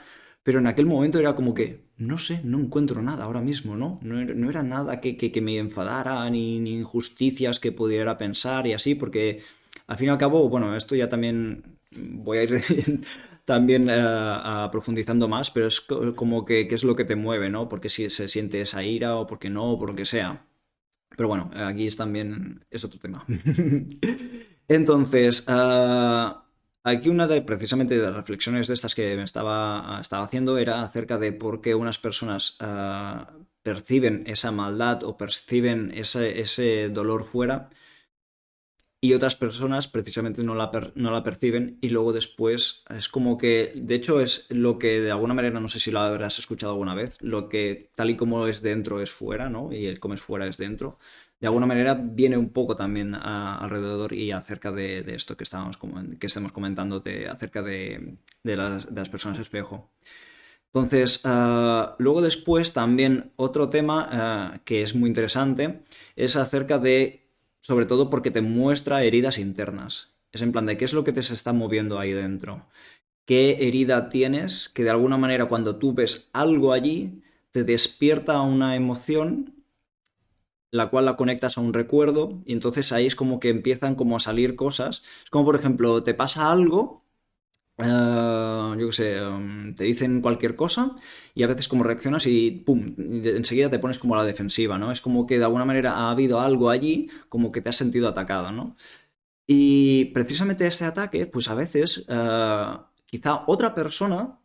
pero 0.48 0.60
en 0.60 0.68
aquel 0.68 0.86
momento 0.86 1.20
era 1.20 1.36
como 1.36 1.54
que, 1.54 1.82
no 1.98 2.18
sé, 2.18 2.40
no 2.46 2.58
encuentro 2.58 3.02
nada 3.02 3.26
ahora 3.26 3.42
mismo, 3.42 3.76
¿no? 3.76 4.00
No 4.02 4.50
era, 4.50 4.64
nada 4.64 5.02
que, 5.02 5.18
que, 5.18 5.42
me 5.42 5.58
enfadara, 5.58 6.30
ni, 6.30 6.58
ni 6.62 6.72
injusticias 6.72 7.60
que 7.60 7.74
pudiera 7.74 8.18
pensar 8.18 8.66
y 8.66 8.72
así, 8.72 8.96
porque 8.96 9.42
al 9.88 9.98
fin 9.98 10.08
y 10.08 10.12
al 10.12 10.18
cabo, 10.18 10.48
bueno, 10.48 10.74
esto 10.78 10.96
ya 10.96 11.10
también 11.10 11.78
voy 12.00 12.38
a 12.38 12.44
ir 12.44 12.62
también 13.44 13.90
uh, 13.90 14.72
profundizando 14.72 15.28
más, 15.28 15.52
pero 15.52 15.68
es 15.68 15.82
como 15.82 16.46
que 16.46 16.66
es 16.72 16.86
lo 16.86 16.96
que 16.96 17.04
te 17.04 17.18
mueve, 17.18 17.50
¿no? 17.50 17.68
Porque 17.68 17.90
si 17.90 18.10
se 18.10 18.30
siente 18.30 18.62
esa 18.62 18.82
ira 18.86 19.18
o 19.18 19.28
porque 19.28 19.50
no, 19.50 19.74
o 19.74 19.78
por 19.78 19.90
lo 19.90 19.96
que 19.98 20.06
sea. 20.06 20.48
Pero 21.10 21.28
bueno, 21.28 21.52
aquí 21.56 21.88
es 21.88 21.98
también 21.98 22.64
es 22.72 22.86
otro 22.86 23.02
tema. 23.02 23.26
Entonces, 24.70 25.46
uh, 25.50 26.47
aquí 26.88 27.10
una 27.10 27.28
de 27.28 27.42
precisamente 27.42 27.98
de 27.98 28.04
las 28.04 28.16
reflexiones 28.16 28.68
de 28.68 28.74
estas 28.74 28.96
que 28.96 29.22
estaba, 29.22 30.00
estaba 30.00 30.24
haciendo 30.24 30.58
era 30.58 30.82
acerca 30.82 31.18
de 31.18 31.34
por 31.34 31.62
qué 31.62 31.76
unas 31.76 31.98
personas 31.98 32.58
uh, 32.62 33.46
perciben 33.62 34.24
esa 34.28 34.52
maldad 34.52 35.04
o 35.04 35.18
perciben 35.18 35.92
ese, 35.94 36.40
ese 36.40 36.90
dolor 36.90 37.26
fuera 37.26 37.70
y 39.00 39.14
otras 39.14 39.36
personas 39.36 39.88
precisamente 39.88 40.44
no 40.44 40.56
la, 40.56 40.72
no 40.96 41.12
la, 41.12 41.24
perciben 41.24 41.78
y 41.82 41.90
luego 41.90 42.14
después 42.14 42.84
es 42.90 43.10
como 43.10 43.38
que, 43.38 43.74
de 43.76 43.96
hecho 43.96 44.22
es 44.22 44.48
lo 44.50 44.80
que 44.80 45.02
de 45.02 45.12
alguna 45.12 45.36
manera, 45.36 45.60
no 45.60 45.68
sé 45.68 45.80
si 45.80 45.92
lo 45.92 46.00
habrás 46.00 46.40
escuchado 46.40 46.72
alguna 46.72 46.96
vez, 46.96 47.18
lo 47.22 47.48
que 47.48 47.92
tal 47.96 48.10
y 48.10 48.18
como 48.18 48.48
es 48.48 48.62
dentro 48.62 49.00
es 49.02 49.12
fuera, 49.12 49.50
¿no? 49.50 49.72
Y 49.72 49.86
el 49.86 50.00
como 50.00 50.16
es 50.16 50.22
fuera 50.22 50.48
es 50.48 50.58
dentro. 50.58 50.98
De 51.40 51.48
alguna 51.48 51.68
manera 51.68 51.94
viene 51.94 52.36
un 52.36 52.50
poco 52.50 52.76
también 52.76 53.14
alrededor 53.14 54.14
y 54.14 54.32
acerca 54.32 54.72
de, 54.72 55.04
esto 55.14 55.38
que, 55.38 55.44
estábamos, 55.44 55.78
que 56.20 56.28
estamos 56.28 56.52
comentando 56.52 57.00
de, 57.00 57.28
acerca 57.28 57.62
de, 57.62 58.18
las, 58.44 59.10
personas 59.10 59.40
espejo. 59.40 59.92
Entonces, 60.74 61.22
ah, 61.26 61.96
luego 62.00 62.22
después 62.22 62.74
también 62.74 63.32
otro 63.36 63.70
tema 63.70 64.08
ah, 64.12 64.60
que 64.66 64.82
es 64.82 64.96
muy 64.96 65.08
interesante 65.08 65.84
es 66.16 66.36
acerca 66.36 66.80
de 66.80 67.28
sobre 67.62 67.86
todo 67.86 68.10
porque 68.10 68.32
te 68.32 68.42
muestra 68.42 69.04
heridas 69.04 69.38
internas. 69.38 70.14
Es 70.32 70.42
en 70.42 70.52
plan 70.52 70.66
de 70.66 70.78
qué 70.78 70.86
es 70.86 70.94
lo 70.94 71.04
que 71.04 71.12
te 71.12 71.22
se 71.22 71.34
está 71.34 71.52
moviendo 71.54 72.00
ahí 72.00 72.14
dentro. 72.14 72.66
¿Qué 73.26 73.68
herida 73.68 74.08
tienes 74.08 74.70
que 74.70 74.84
de 74.84 74.90
alguna 74.90 75.18
manera 75.18 75.48
cuando 75.48 75.76
tú 75.76 75.94
ves 75.94 76.30
algo 76.32 76.72
allí 76.72 77.24
te 77.52 77.66
despierta 77.66 78.40
una 78.42 78.76
emoción 78.78 79.57
la 80.72 80.90
cual 80.90 81.06
la 81.06 81.16
conectas 81.16 81.58
a 81.58 81.62
un 81.62 81.74
recuerdo 81.74 82.42
y 82.46 82.54
entonces 82.54 82.92
ahí 82.92 83.06
es 83.08 83.16
como 83.16 83.40
que 83.40 83.50
empiezan 83.50 83.96
como 83.96 84.18
a 84.18 84.20
salir 84.20 84.56
cosas. 84.56 85.04
Es 85.24 85.30
como 85.30 85.46
por 85.46 85.56
ejemplo, 85.56 86.04
te 86.04 86.14
pasa 86.14 86.52
algo 86.52 87.04
eh, 87.78 88.76
yo 88.80 88.88
qué 88.88 88.94
sé, 88.94 89.18
em, 89.18 89.76
te 89.76 89.84
dicen 89.84 90.22
cualquier 90.22 90.56
cosa 90.56 90.96
y 91.36 91.44
a 91.44 91.48
veces 91.48 91.68
como 91.68 91.84
reaccionas 91.84 92.26
y 92.26 92.52
pum, 92.52 92.96
enseguida 92.98 93.70
te 93.70 93.78
pones 93.80 94.00
como 94.00 94.16
a 94.16 94.20
la 94.20 94.26
defensiva, 94.26 94.78
¿no? 94.80 94.92
Es 94.92 95.00
como 95.02 95.28
que 95.28 95.38
de 95.38 95.46
alguna 95.46 95.66
manera 95.66 95.94
ha 95.94 96.12
habido 96.12 96.40
algo 96.42 96.70
allí 96.72 97.10
como 97.30 97.52
que 97.52 97.62
te 97.62 97.70
has 97.70 97.76
sentido 97.76 98.08
atacado, 98.08 98.52
¿no? 98.52 98.76
Y 99.48 100.06
precisamente 100.14 100.68
ese 100.68 100.86
ataque, 100.86 101.28
pues 101.28 101.50
a 101.50 101.56
veces 101.56 102.06
eh, 102.10 102.78
quizá 103.06 103.44
otra 103.48 103.76
persona 103.76 104.40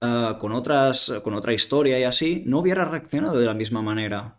eh, 0.00 0.36
con, 0.40 0.52
otras, 0.52 1.12
con 1.24 1.34
otra 1.34 1.54
historia 1.54 1.98
y 1.98 2.04
así 2.04 2.42
no 2.46 2.60
hubiera 2.60 2.84
reaccionado 2.84 3.38
de 3.38 3.46
la 3.46 3.54
misma 3.54 3.82
manera. 3.82 4.38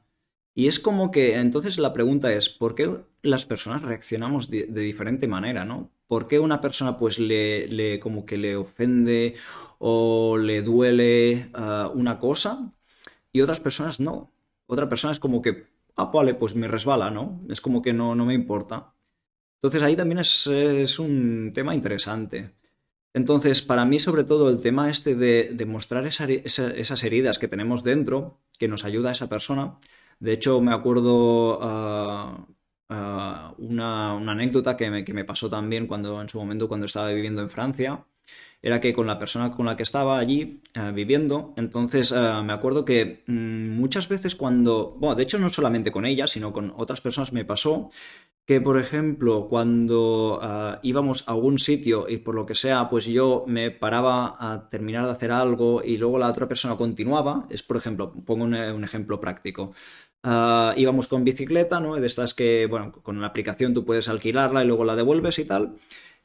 Y 0.56 0.68
es 0.68 0.80
como 0.80 1.12
que 1.12 1.36
entonces 1.36 1.78
la 1.78 1.92
pregunta 1.94 2.34
es, 2.34 2.50
¿por 2.50 2.76
qué 2.76 2.90
las 3.22 3.46
personas 3.46 3.82
reaccionamos 3.82 4.50
de, 4.50 4.66
diferente 4.68 5.28
manera, 5.28 5.66
¿no? 5.66 5.92
¿Por 6.08 6.28
qué 6.28 6.40
una 6.40 6.62
persona 6.62 6.98
pues 6.98 7.20
le, 7.20 8.00
como 8.00 8.26
que 8.26 8.38
le 8.38 8.56
ofende 8.56 9.36
o 9.80 10.38
le 10.38 10.62
duele 10.62 11.50
ah, 11.54 11.92
una 11.94 12.20
cosa 12.20 12.72
y 13.34 13.42
otras 13.42 13.60
personas 13.60 14.00
no? 14.00 14.32
Otra 14.68 14.88
persona 14.90 15.12
es 15.12 15.20
como 15.20 15.42
que, 15.42 15.68
ah, 15.98 16.06
vale, 16.06 16.36
pues 16.36 16.56
me 16.56 16.70
resbala, 16.70 17.12
¿no? 17.12 17.42
Es 17.50 17.60
como 17.62 17.82
que 17.82 17.94
no, 17.94 18.16
no 18.16 18.26
me 18.26 18.34
importa. 18.34 18.94
Entonces 19.62 19.84
ahí 19.84 19.96
también 19.98 20.20
es, 20.20 20.48
es 20.48 21.00
un 21.00 21.52
tema 21.54 21.76
interesante. 21.76 22.52
Entonces, 23.16 23.62
para 23.62 23.86
mí, 23.86 23.98
sobre 24.00 24.26
todo, 24.26 24.50
el 24.50 24.60
tema 24.60 24.90
este 24.90 25.16
de, 25.16 25.66
mostrar 25.66 26.06
esas 26.06 27.04
heridas 27.04 27.40
que 27.40 27.48
tenemos 27.48 27.82
dentro, 27.82 28.42
que 28.60 28.68
nos 28.68 28.84
ayuda 28.84 29.08
a 29.10 29.12
esa 29.14 29.30
persona, 29.30 29.80
de 30.20 30.34
hecho, 30.34 30.62
me 30.62 30.74
acuerdo 30.74 31.60
ah, 31.62 32.48
ah, 32.90 33.54
una, 33.58 34.12
anécdota 34.12 34.78
que 34.78 34.90
me, 34.90 35.26
pasó 35.26 35.50
también 35.50 35.88
cuando 35.88 36.22
en 36.22 36.30
su 36.30 36.38
momento 36.38 36.68
cuando 36.68 36.86
estaba 36.86 37.10
viviendo 37.12 37.42
en 37.42 37.50
Francia. 37.50 38.06
Era 38.62 38.82
que 38.82 38.94
con 38.94 39.06
la 39.06 39.20
persona 39.20 39.52
con 39.52 39.68
la 39.68 39.78
que 39.78 39.84
estaba 39.84 40.18
allí 40.18 40.62
ah, 40.74 40.90
viviendo, 40.92 41.54
entonces 41.56 42.12
me 42.12 42.54
acuerdo 42.54 42.84
que 42.84 43.24
mm, 43.28 43.70
muchas 43.78 44.10
veces 44.10 44.36
cuando, 44.36 44.96
bueno, 45.00 45.16
de 45.16 45.24
hecho 45.24 45.38
no 45.38 45.50
solamente 45.50 45.92
con 45.92 46.06
ella, 46.06 46.26
sino 46.26 46.52
con 46.52 46.74
otras 46.76 47.00
personas 47.02 47.32
me 47.32 47.46
pasó 47.46 47.92
que, 48.46 48.62
por 48.62 48.80
ejemplo, 48.80 49.48
cuando 49.50 50.40
íbamos 50.84 51.28
a 51.28 51.32
algún 51.32 51.58
sitio 51.58 52.08
y 52.08 52.18
por 52.18 52.36
lo 52.36 52.46
que 52.46 52.54
sea, 52.56 52.90
pues 52.90 53.06
yo 53.06 53.44
me 53.48 53.72
paraba 53.72 54.36
a 54.40 54.70
terminar 54.70 55.06
de 55.06 55.12
hacer 55.12 55.32
algo 55.32 55.84
y 55.84 55.98
luego 55.98 56.20
la 56.20 56.30
otra 56.30 56.48
persona 56.48 56.76
continuaba, 56.78 57.48
es 57.50 57.64
por 57.64 57.78
ejemplo, 57.78 58.14
pongo 58.14 58.46
un 58.46 58.84
ejemplo 58.84 59.20
práctico. 59.20 59.74
Ah, 60.24 60.74
íbamos 60.76 61.08
con 61.08 61.24
bicicleta, 61.24 61.80
¿no? 61.80 61.96
De 61.96 62.08
estas 62.08 62.34
que, 62.34 62.66
bueno, 62.68 62.92
con 62.92 63.18
una 63.18 63.28
aplicación 63.28 63.74
tú 63.74 63.86
puedes 63.86 64.10
alquilarla 64.10 64.64
y 64.64 64.68
luego 64.68 64.84
la 64.84 64.96
devuelves 64.96 65.38
y 65.40 65.46
tal. 65.46 65.76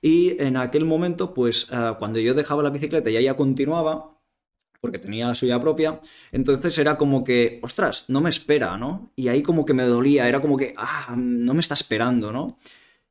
Y 0.03 0.43
en 0.43 0.57
aquel 0.57 0.87
momento, 0.87 1.35
pues 1.35 1.69
ah, 1.73 1.97
cuando 1.99 2.19
yo 2.19 2.35
dejaba 2.35 2.63
la 2.63 2.71
bicicleta 2.71 3.11
y 3.11 3.17
ella 3.19 3.37
continuaba, 3.37 4.20
porque 4.81 4.99
tenía 4.99 5.29
la 5.29 5.35
suya 5.35 5.61
propia, 5.61 6.01
entonces 6.33 6.77
era 6.79 6.97
como 6.97 7.23
que, 7.23 7.61
ostras, 7.63 8.07
no 8.09 8.21
me 8.21 8.31
espera, 8.31 8.77
¿no? 8.77 9.13
Y 9.15 9.29
ahí 9.29 9.43
como 9.43 9.65
que 9.65 9.75
me 9.75 9.85
dolía, 9.85 10.29
era 10.29 10.41
como 10.41 10.57
que, 10.57 10.75
ah, 10.77 11.15
no 11.17 11.55
me 11.55 11.61
está 11.61 11.75
esperando, 11.75 12.33
¿no? 12.33 12.59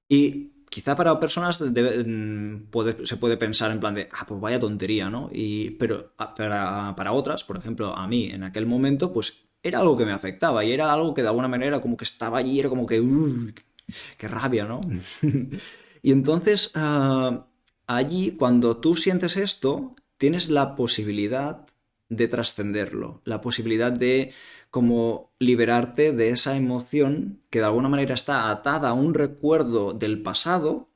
Y 0.07 0.51
quizá 0.69 0.95
para 0.95 1.19
personas 1.19 1.61
mm, 1.61 2.55
se 3.03 3.17
puede 3.17 3.37
pensar 3.37 3.71
en 3.71 3.79
plan 3.79 3.95
de, 3.95 4.09
ah, 4.11 4.25
pues 4.27 4.39
vaya 4.39 4.59
tontería, 4.59 5.09
¿no? 5.09 5.29
Y, 5.31 5.71
pero 5.71 6.13
ah, 6.17 6.33
para, 6.33 6.95
para 6.95 7.11
otras, 7.11 7.43
por 7.43 7.57
ejemplo, 7.57 7.95
a 7.95 8.07
mí 8.07 8.29
en 8.29 8.43
aquel 8.43 8.65
momento, 8.65 9.13
pues 9.13 9.49
era 9.61 9.79
algo 9.79 9.97
que 9.97 10.05
me 10.05 10.13
afectaba 10.13 10.63
y 10.63 10.71
era 10.71 10.91
algo 10.91 11.13
que 11.13 11.21
de 11.21 11.27
alguna 11.27 11.47
manera 11.47 11.81
como 11.81 11.97
que 11.97 12.05
estaba 12.05 12.39
allí, 12.39 12.59
era 12.59 12.69
como 12.69 12.85
que, 12.85 12.99
uh, 13.01 13.51
qué 14.17 14.27
rabia, 14.27 14.65
¿no? 14.65 14.81
y 16.01 16.11
entonces 16.11 16.71
ah, 16.75 17.45
allí 17.87 18.31
cuando 18.31 18.77
tú 18.77 18.95
sientes 18.95 19.37
esto, 19.37 19.95
tienes 20.19 20.49
la 20.49 20.75
posibilidad 20.75 21.65
de 22.09 22.27
trascenderlo, 22.27 23.21
la 23.25 23.41
posibilidad 23.41 23.91
de 23.91 24.31
como 24.69 25.31
liberarte 25.39 26.13
de 26.13 26.29
esa 26.29 26.55
emoción 26.55 27.41
que 27.49 27.59
de 27.59 27.65
alguna 27.65 27.89
manera 27.89 28.13
está 28.13 28.51
atada 28.51 28.89
a 28.89 28.93
un 28.93 29.15
recuerdo 29.15 29.93
del 29.93 30.21
pasado, 30.21 30.89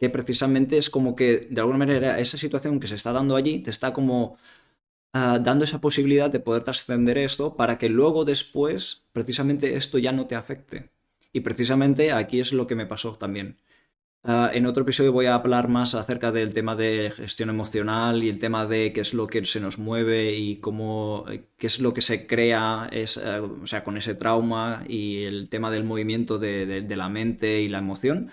que 0.00 0.10
precisamente 0.10 0.78
es 0.78 0.90
como 0.90 1.14
que 1.14 1.48
de 1.50 1.60
alguna 1.60 1.78
manera 1.78 2.18
esa 2.18 2.38
situación 2.38 2.80
que 2.80 2.88
se 2.88 2.96
está 2.96 3.12
dando 3.12 3.36
allí 3.36 3.60
te 3.60 3.70
está 3.70 3.92
como 3.92 4.38
Ah, 5.12 5.38
dando 5.38 5.64
esa 5.64 5.80
posibilidad 5.80 6.30
de 6.30 6.38
poder 6.40 6.64
trascender 6.64 7.16
esto 7.18 7.56
para 7.56 7.78
que 7.78 7.88
luego 7.88 8.24
después 8.24 9.04
precisamente 9.12 9.76
esto 9.76 9.98
ya 9.98 10.12
no 10.12 10.26
te 10.26 10.36
afecte. 10.36 10.90
Y 11.32 11.40
precisamente 11.40 12.12
aquí 12.12 12.40
es 12.40 12.52
lo 12.52 12.66
que 12.66 12.74
me 12.74 12.86
pasó 12.86 13.16
también. 13.16 13.56
Ah, 14.30 14.50
en 14.52 14.66
otro 14.66 14.82
episodio 14.82 15.10
voy 15.10 15.24
a 15.24 15.36
hablar 15.36 15.68
más 15.68 15.94
acerca 15.94 16.30
del 16.32 16.52
tema 16.52 16.76
de 16.76 17.10
gestión 17.16 17.48
emocional 17.48 18.22
y 18.22 18.28
el 18.28 18.38
tema 18.38 18.66
de 18.66 18.92
qué 18.92 19.00
es 19.00 19.14
lo 19.14 19.26
que 19.26 19.42
se 19.46 19.58
nos 19.58 19.78
mueve 19.78 20.34
y 20.36 20.56
cómo, 20.60 21.24
qué 21.56 21.66
es 21.66 21.80
lo 21.80 21.94
que 21.94 22.02
se 22.02 22.26
crea 22.26 22.90
es, 22.92 23.16
eh, 23.16 23.40
o 23.40 23.66
sea, 23.66 23.82
con 23.84 23.96
ese 23.96 24.14
trauma 24.14 24.84
y 24.86 25.22
el 25.22 25.48
tema 25.48 25.70
del 25.70 25.84
movimiento 25.84 26.38
de 26.38 26.84
la 26.94 27.08
mente 27.08 27.62
y 27.62 27.68
la 27.68 27.78
emoción. 27.78 28.30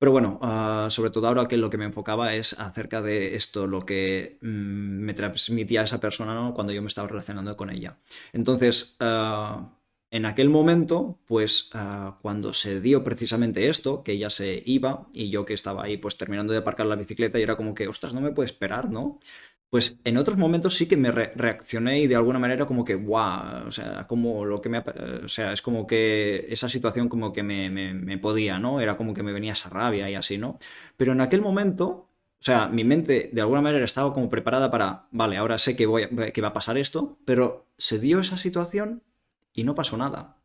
Pero 0.00 0.12
bueno, 0.12 0.40
ah, 0.42 0.88
sobre 0.90 1.10
todo 1.10 1.28
ahora 1.28 1.46
que 1.46 1.58
lo 1.58 1.70
que 1.70 1.78
me 1.78 1.84
enfocaba 1.84 2.34
es 2.34 2.58
acerca 2.58 3.02
de 3.02 3.36
esto, 3.36 3.66
lo 3.68 3.84
que 3.86 4.38
mm, 4.40 4.46
me 4.46 5.14
transmitía 5.14 5.82
esa 5.82 6.00
persona 6.00 6.52
cuando 6.54 6.72
yo 6.72 6.82
me 6.82 6.88
estaba 6.88 7.06
relacionando 7.06 7.56
con 7.56 7.70
ella. 7.70 7.98
Entonces, 8.32 8.96
ah, 9.00 9.79
en 10.10 10.26
aquel 10.26 10.48
momento, 10.50 11.18
pues 11.26 11.70
ah, 11.74 12.18
cuando 12.22 12.52
se 12.52 12.80
dio 12.80 13.04
precisamente 13.04 13.68
esto, 13.68 14.02
que 14.02 14.12
ella 14.12 14.30
se 14.30 14.62
iba 14.66 15.08
y 15.12 15.30
yo 15.30 15.44
que 15.44 15.54
estaba 15.54 15.84
ahí 15.84 15.96
pues 15.96 16.16
terminando 16.16 16.52
de 16.52 16.58
aparcar 16.58 16.86
la 16.86 16.96
bicicleta 16.96 17.38
y 17.38 17.42
era 17.42 17.56
como 17.56 17.74
que, 17.74 17.88
ostras, 17.88 18.14
no 18.14 18.20
me 18.20 18.32
puede 18.32 18.46
esperar, 18.46 18.90
¿no? 18.90 19.20
pues 19.70 20.00
en 20.04 20.18
otros 20.18 20.36
momentos 20.36 20.74
sí 20.74 20.86
que 20.88 20.96
me 20.96 21.12
reaccioné 21.12 22.00
y 22.00 22.08
de 22.08 22.16
alguna 22.16 22.40
manera 22.40 22.66
como 22.66 22.84
que, 22.84 22.96
guau, 22.96 23.68
o 23.68 23.70
sea, 23.70 24.06
como 24.08 24.44
lo 24.44 24.60
que 24.60 24.68
me, 24.68 24.78
o 24.78 25.28
sea, 25.28 25.52
es 25.52 25.62
como 25.62 25.86
que 25.86 26.46
esa 26.50 26.68
situación 26.68 27.08
como 27.08 27.32
que 27.32 27.44
me, 27.44 27.70
me, 27.70 28.18
podía, 28.18 28.58
¿no? 28.58 28.80
Era 28.80 28.96
como 28.96 29.14
que 29.14 29.22
me 29.22 29.32
venía 29.32 29.52
esa 29.52 29.70
rabia 29.70 30.10
y 30.10 30.16
así, 30.16 30.38
¿no? 30.38 30.58
Pero 30.96 31.12
en 31.12 31.20
aquel 31.20 31.40
momento, 31.40 31.86
o 31.86 32.42
sea, 32.42 32.66
mi 32.68 32.82
mente 32.82 33.30
de 33.32 33.40
alguna 33.40 33.60
manera 33.60 33.84
estaba 33.84 34.12
como 34.12 34.28
preparada 34.28 34.72
para, 34.72 35.06
vale, 35.12 35.36
ahora 35.36 35.56
sé 35.56 35.76
que, 35.76 35.86
voy, 35.86 36.08
que 36.32 36.40
va 36.42 36.48
a 36.48 36.52
pasar 36.52 36.76
esto, 36.76 37.18
pero 37.24 37.68
se 37.78 38.00
dio 38.00 38.18
esa 38.18 38.36
situación 38.36 39.04
y 39.60 39.64
no 39.64 39.74
pasó 39.74 39.98
nada. 39.98 40.38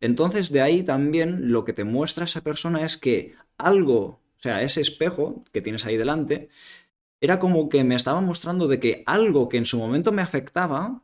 Entonces 0.00 0.50
de 0.50 0.62
ahí 0.62 0.82
también 0.82 1.52
lo 1.52 1.64
que 1.64 1.74
te 1.74 1.84
muestra 1.84 2.24
esa 2.24 2.40
persona 2.40 2.82
es 2.82 2.96
que 2.96 3.34
algo, 3.58 4.00
o 4.02 4.38
sea, 4.38 4.62
ese 4.62 4.80
espejo 4.80 5.44
que 5.52 5.60
tienes 5.60 5.84
ahí 5.84 5.98
delante, 5.98 6.48
era 7.20 7.38
como 7.38 7.68
que 7.68 7.84
me 7.84 7.94
estaba 7.94 8.22
mostrando 8.22 8.66
de 8.66 8.80
que 8.80 9.02
algo 9.04 9.50
que 9.50 9.58
en 9.58 9.66
su 9.66 9.78
momento 9.78 10.10
me 10.10 10.22
afectaba, 10.22 11.02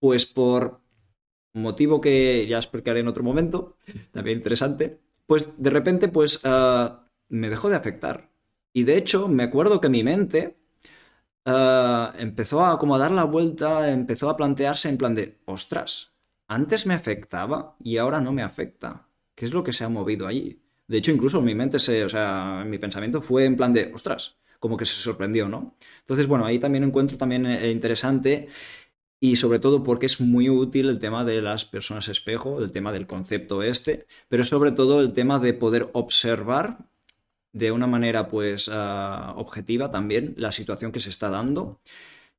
pues 0.00 0.26
por 0.26 0.80
motivo 1.52 2.00
que 2.00 2.46
ya 2.48 2.56
explicaré 2.58 3.00
en 3.00 3.08
otro 3.08 3.22
momento, 3.22 3.76
también 4.10 4.38
interesante, 4.38 4.98
pues 5.26 5.52
de 5.58 5.70
repente 5.70 6.08
pues 6.08 6.40
ah, 6.42 7.06
me 7.28 7.50
dejó 7.50 7.68
de 7.68 7.76
afectar. 7.76 8.30
Y 8.72 8.82
de 8.82 8.96
hecho 8.96 9.28
me 9.28 9.44
acuerdo 9.44 9.80
que 9.80 9.88
mi 9.88 10.02
mente 10.02 10.56
ah, 11.44 12.14
empezó 12.18 12.64
a 12.64 12.78
como 12.78 12.94
a 12.94 12.98
dar 12.98 13.10
la 13.12 13.24
vuelta, 13.24 13.90
empezó 13.90 14.30
a 14.30 14.36
plantearse 14.36 14.88
en 14.88 14.98
plan 14.98 15.14
de, 15.14 15.40
ostras, 15.46 16.14
antes 16.48 16.86
me 16.86 16.94
afectaba 16.94 17.76
y 17.80 17.98
ahora 17.98 18.20
no 18.20 18.32
me 18.32 18.42
afecta. 18.42 19.08
¿Qué 19.34 19.46
es 19.46 19.52
lo 19.52 19.64
que 19.64 19.72
se 19.72 19.84
ha 19.84 19.88
movido 19.88 20.26
allí? 20.26 20.62
De 20.86 20.98
hecho, 20.98 21.10
incluso 21.10 21.40
mi 21.42 21.54
mente 21.54 21.78
se, 21.78 22.04
o 22.04 22.08
sea, 22.08 22.64
mi 22.66 22.78
pensamiento 22.78 23.22
fue 23.22 23.46
en 23.46 23.56
plan 23.56 23.72
de, 23.72 23.92
ostras, 23.94 24.36
como 24.60 24.76
que 24.76 24.84
se 24.84 24.94
sorprendió, 24.94 25.48
¿no? 25.48 25.76
Entonces, 26.00 26.26
bueno, 26.26 26.44
ahí 26.44 26.58
también 26.58 26.84
encuentro 26.84 27.16
también 27.16 27.46
eh, 27.46 27.70
interesante 27.70 28.48
y 29.20 29.36
sobre 29.36 29.58
todo 29.58 29.82
porque 29.82 30.06
es 30.06 30.20
muy 30.20 30.50
útil 30.50 30.88
el 30.88 30.98
tema 30.98 31.24
de 31.24 31.40
las 31.40 31.64
personas 31.64 32.08
espejo, 32.08 32.60
el 32.60 32.72
tema 32.72 32.92
del 32.92 33.06
concepto 33.06 33.62
este, 33.62 34.06
pero 34.28 34.44
sobre 34.44 34.72
todo 34.72 35.00
el 35.00 35.12
tema 35.14 35.38
de 35.38 35.54
poder 35.54 35.88
observar 35.94 36.78
de 37.54 37.72
una 37.72 37.86
manera 37.86 38.28
pues 38.28 38.68
ah, 38.70 39.32
objetiva 39.36 39.90
también 39.90 40.34
la 40.36 40.52
situación 40.52 40.92
que 40.92 41.00
se 41.00 41.08
está 41.08 41.30
dando 41.30 41.80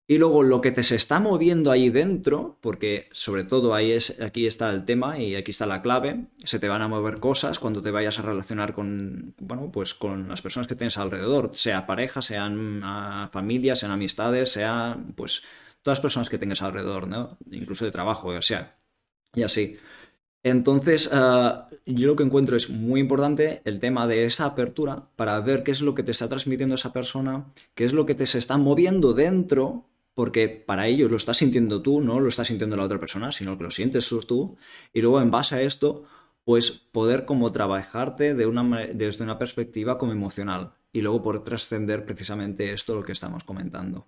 y 0.07 0.19
luego 0.19 0.43
lo 0.43 0.61
que 0.61 0.71
te 0.71 0.83
se 0.83 0.95
está 0.95 1.19
moviendo 1.19 1.71
ahí 1.71 1.89
dentro, 1.89 2.59
porque 2.61 3.09
sobre 3.11 3.43
todo 3.43 3.73
ahí 3.73 3.91
es, 3.91 4.21
aquí 4.21 4.45
está 4.45 4.69
el 4.69 4.85
tema 4.85 5.17
y 5.17 5.35
aquí 5.35 5.49
está 5.49 5.65
la 5.65 5.81
clave, 5.81 6.27
se 6.43 6.59
te 6.59 6.67
van 6.67 6.83
a 6.83 6.87
mover 6.87 7.19
cosas 7.19 7.57
cuando 7.57 7.81
te 7.81 7.89
vayas 7.89 8.19
a 8.19 8.21
relacionar 8.21 8.71
con, 8.73 9.33
bueno, 9.39 9.71
pues 9.71 9.95
con 9.95 10.27
las 10.27 10.43
personas 10.43 10.67
que 10.67 10.75
tienes 10.75 10.99
alrededor, 10.99 11.51
sea 11.53 11.87
pareja, 11.87 12.21
sean 12.21 12.83
uh, 12.83 13.29
familias, 13.31 13.79
sean 13.79 13.91
amistades, 13.93 14.51
sean, 14.51 15.13
pues, 15.15 15.43
todas 15.81 15.97
las 15.97 16.01
personas 16.03 16.29
que 16.29 16.37
tengas 16.37 16.61
alrededor, 16.61 17.07
¿no? 17.07 17.37
Incluso 17.51 17.85
de 17.85 17.91
trabajo, 17.91 18.27
o 18.29 18.41
sea, 18.43 18.77
y 19.33 19.41
así. 19.43 19.77
Entonces, 20.45 21.09
ah, 21.11 21.69
yo 21.87 22.05
lo 22.05 22.15
que 22.15 22.21
encuentro 22.21 22.55
es 22.55 22.69
muy 22.69 22.99
importante 22.99 23.63
el 23.65 23.79
tema 23.79 24.05
de 24.05 24.25
esa 24.25 24.45
apertura 24.45 25.09
para 25.15 25.39
ver 25.39 25.63
qué 25.63 25.71
es 25.71 25.81
lo 25.81 25.95
que 25.95 26.03
te 26.03 26.11
está 26.11 26.29
transmitiendo 26.29 26.75
esa 26.75 26.93
persona, 26.93 27.47
qué 27.73 27.83
es 27.83 27.93
lo 27.93 28.05
que 28.05 28.13
te 28.13 28.27
se 28.27 28.37
está 28.37 28.55
moviendo 28.59 29.13
dentro 29.13 29.85
porque 30.13 30.47
para 30.47 30.85
ello 30.85 31.09
lo 31.09 31.15
estás 31.15 31.37
sintiendo 31.37 31.81
tú, 31.81 31.99
no 31.99 32.19
lo 32.19 32.29
estás 32.29 32.47
sintiendo 32.47 32.77
la 32.77 32.83
otra 32.83 32.99
persona, 32.99 33.31
sino 33.31 33.57
que 33.57 33.63
lo 33.63 33.71
sientes 33.71 34.07
tú, 34.27 34.55
y 34.93 35.01
luego 35.01 35.19
en 35.19 35.31
base 35.31 35.55
a 35.55 35.61
esto, 35.63 36.03
pues 36.43 36.69
poder 36.69 37.25
como 37.25 37.51
trabajarte 37.51 38.35
desde 38.35 39.23
una 39.23 39.39
perspectiva 39.39 39.97
como 39.97 40.11
emocional, 40.11 40.73
y 40.93 41.01
luego 41.01 41.23
poder 41.23 41.41
trascender 41.41 42.05
precisamente 42.05 42.71
esto 42.71 42.93
lo 42.93 43.03
que 43.03 43.13
estamos 43.13 43.43
comentando. 43.43 44.05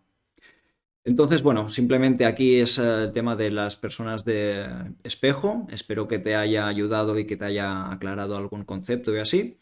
Entonces, 1.08 1.42
bueno, 1.42 1.70
simplemente 1.70 2.26
aquí 2.26 2.60
es 2.60 2.78
eh, 2.80 3.04
el 3.04 3.12
tema 3.14 3.38
de 3.38 3.50
las 3.50 3.78
personas 3.78 4.26
de 4.26 4.68
espejo. 5.06 5.66
Espero 5.72 6.06
que 6.06 6.20
te 6.20 6.36
haya 6.36 6.68
ayudado 6.68 7.18
y 7.18 7.26
que 7.26 7.38
te 7.38 7.46
haya 7.46 7.90
aclarado 7.90 8.36
algún 8.36 8.66
concepto 8.66 9.16
y 9.16 9.20
así. 9.20 9.58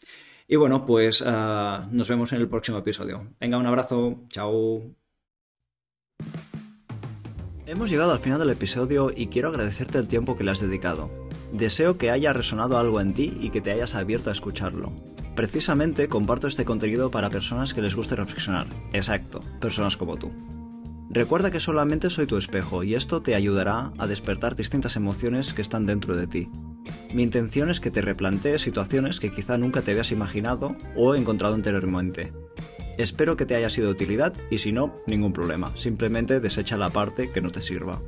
Y 0.48 0.56
bueno, 0.56 0.84
pues 0.84 1.22
eh, 1.24 1.78
nos 1.92 2.08
vemos 2.08 2.32
en 2.32 2.40
el 2.40 2.48
próximo 2.48 2.78
episodio. 2.78 3.28
Venga, 3.38 3.58
un 3.58 3.66
abrazo. 3.66 4.24
Chao. 4.28 4.82
Hemos 7.64 7.90
llegado 7.90 8.10
al 8.10 8.18
final 8.18 8.40
del 8.40 8.50
episodio 8.50 9.12
y 9.14 9.28
quiero 9.28 9.50
agradecerte 9.50 9.98
el 9.98 10.08
tiempo 10.08 10.36
que 10.36 10.42
le 10.42 10.50
has 10.50 10.60
dedicado. 10.60 11.10
Deseo 11.52 11.96
que 11.96 12.10
haya 12.10 12.32
resonado 12.32 12.76
algo 12.76 13.00
en 13.00 13.14
ti 13.14 13.38
y 13.40 13.50
que 13.50 13.60
te 13.60 13.70
hayas 13.70 13.94
abierto 13.94 14.30
a 14.30 14.32
escucharlo. 14.32 14.92
Precisamente 15.36 16.08
comparto 16.08 16.48
este 16.48 16.64
contenido 16.64 17.12
para 17.12 17.30
personas 17.30 17.72
que 17.72 17.82
les 17.82 17.94
guste 17.94 18.16
reflexionar. 18.16 18.66
Exacto, 18.92 19.38
personas 19.60 19.96
como 19.96 20.16
tú. 20.16 20.32
Recuerda 21.08 21.50
que 21.50 21.60
solamente 21.60 22.10
soy 22.10 22.26
tu 22.26 22.36
espejo 22.36 22.82
y 22.82 22.94
esto 22.94 23.22
te 23.22 23.34
ayudará 23.34 23.92
a 23.98 24.06
despertar 24.06 24.56
distintas 24.56 24.96
emociones 24.96 25.54
que 25.54 25.62
están 25.62 25.86
dentro 25.86 26.16
de 26.16 26.26
ti. 26.26 26.48
Mi 27.14 27.22
intención 27.22 27.70
es 27.70 27.80
que 27.80 27.90
te 27.90 28.02
replantees 28.02 28.62
situaciones 28.62 29.20
que 29.20 29.30
quizá 29.30 29.56
nunca 29.58 29.82
te 29.82 29.92
habías 29.92 30.12
imaginado 30.12 30.76
o 30.96 31.14
encontrado 31.14 31.54
anteriormente 31.54 32.32
Espero 32.98 33.36
que 33.36 33.44
te 33.44 33.54
haya 33.54 33.68
sido 33.68 33.88
de 33.88 33.92
utilidad 33.92 34.32
y 34.50 34.58
si 34.58 34.72
no, 34.72 34.96
ningún 35.06 35.34
problema, 35.34 35.76
simplemente 35.76 36.40
desecha 36.40 36.78
la 36.78 36.88
parte 36.88 37.30
que 37.30 37.42
no 37.42 37.50
te 37.50 37.60
sirva. 37.60 38.00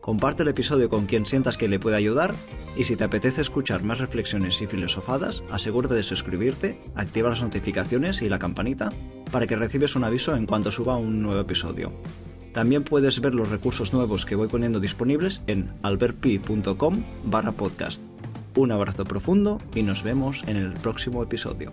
Comparte 0.00 0.42
el 0.42 0.48
episodio 0.48 0.88
con 0.88 1.06
quien 1.06 1.24
sientas 1.24 1.56
que 1.56 1.68
le 1.68 1.78
puede 1.78 1.96
ayudar 1.96 2.34
y 2.78 2.84
si 2.84 2.94
te 2.94 3.02
apetece 3.02 3.40
escuchar 3.40 3.82
más 3.82 3.98
reflexiones 3.98 4.62
y 4.62 4.68
filosofadas, 4.68 5.42
asegúrate 5.50 5.94
de 5.94 6.04
suscribirte, 6.04 6.78
activa 6.94 7.30
las 7.30 7.42
notificaciones 7.42 8.22
y 8.22 8.28
la 8.28 8.38
campanita 8.38 8.90
para 9.32 9.48
que 9.48 9.56
recibes 9.56 9.96
un 9.96 10.04
aviso 10.04 10.36
en 10.36 10.46
cuanto 10.46 10.70
suba 10.70 10.96
un 10.96 11.20
nuevo 11.20 11.40
episodio. 11.40 11.92
También 12.54 12.84
puedes 12.84 13.20
ver 13.20 13.34
los 13.34 13.50
recursos 13.50 13.92
nuevos 13.92 14.24
que 14.24 14.36
voy 14.36 14.46
poniendo 14.46 14.78
disponibles 14.78 15.42
en 15.48 15.70
albertpi.com 15.82 17.02
barra 17.24 17.50
podcast. 17.50 18.00
Un 18.54 18.70
abrazo 18.70 19.04
profundo 19.04 19.58
y 19.74 19.82
nos 19.82 20.04
vemos 20.04 20.44
en 20.46 20.56
el 20.56 20.72
próximo 20.74 21.22
episodio. 21.24 21.72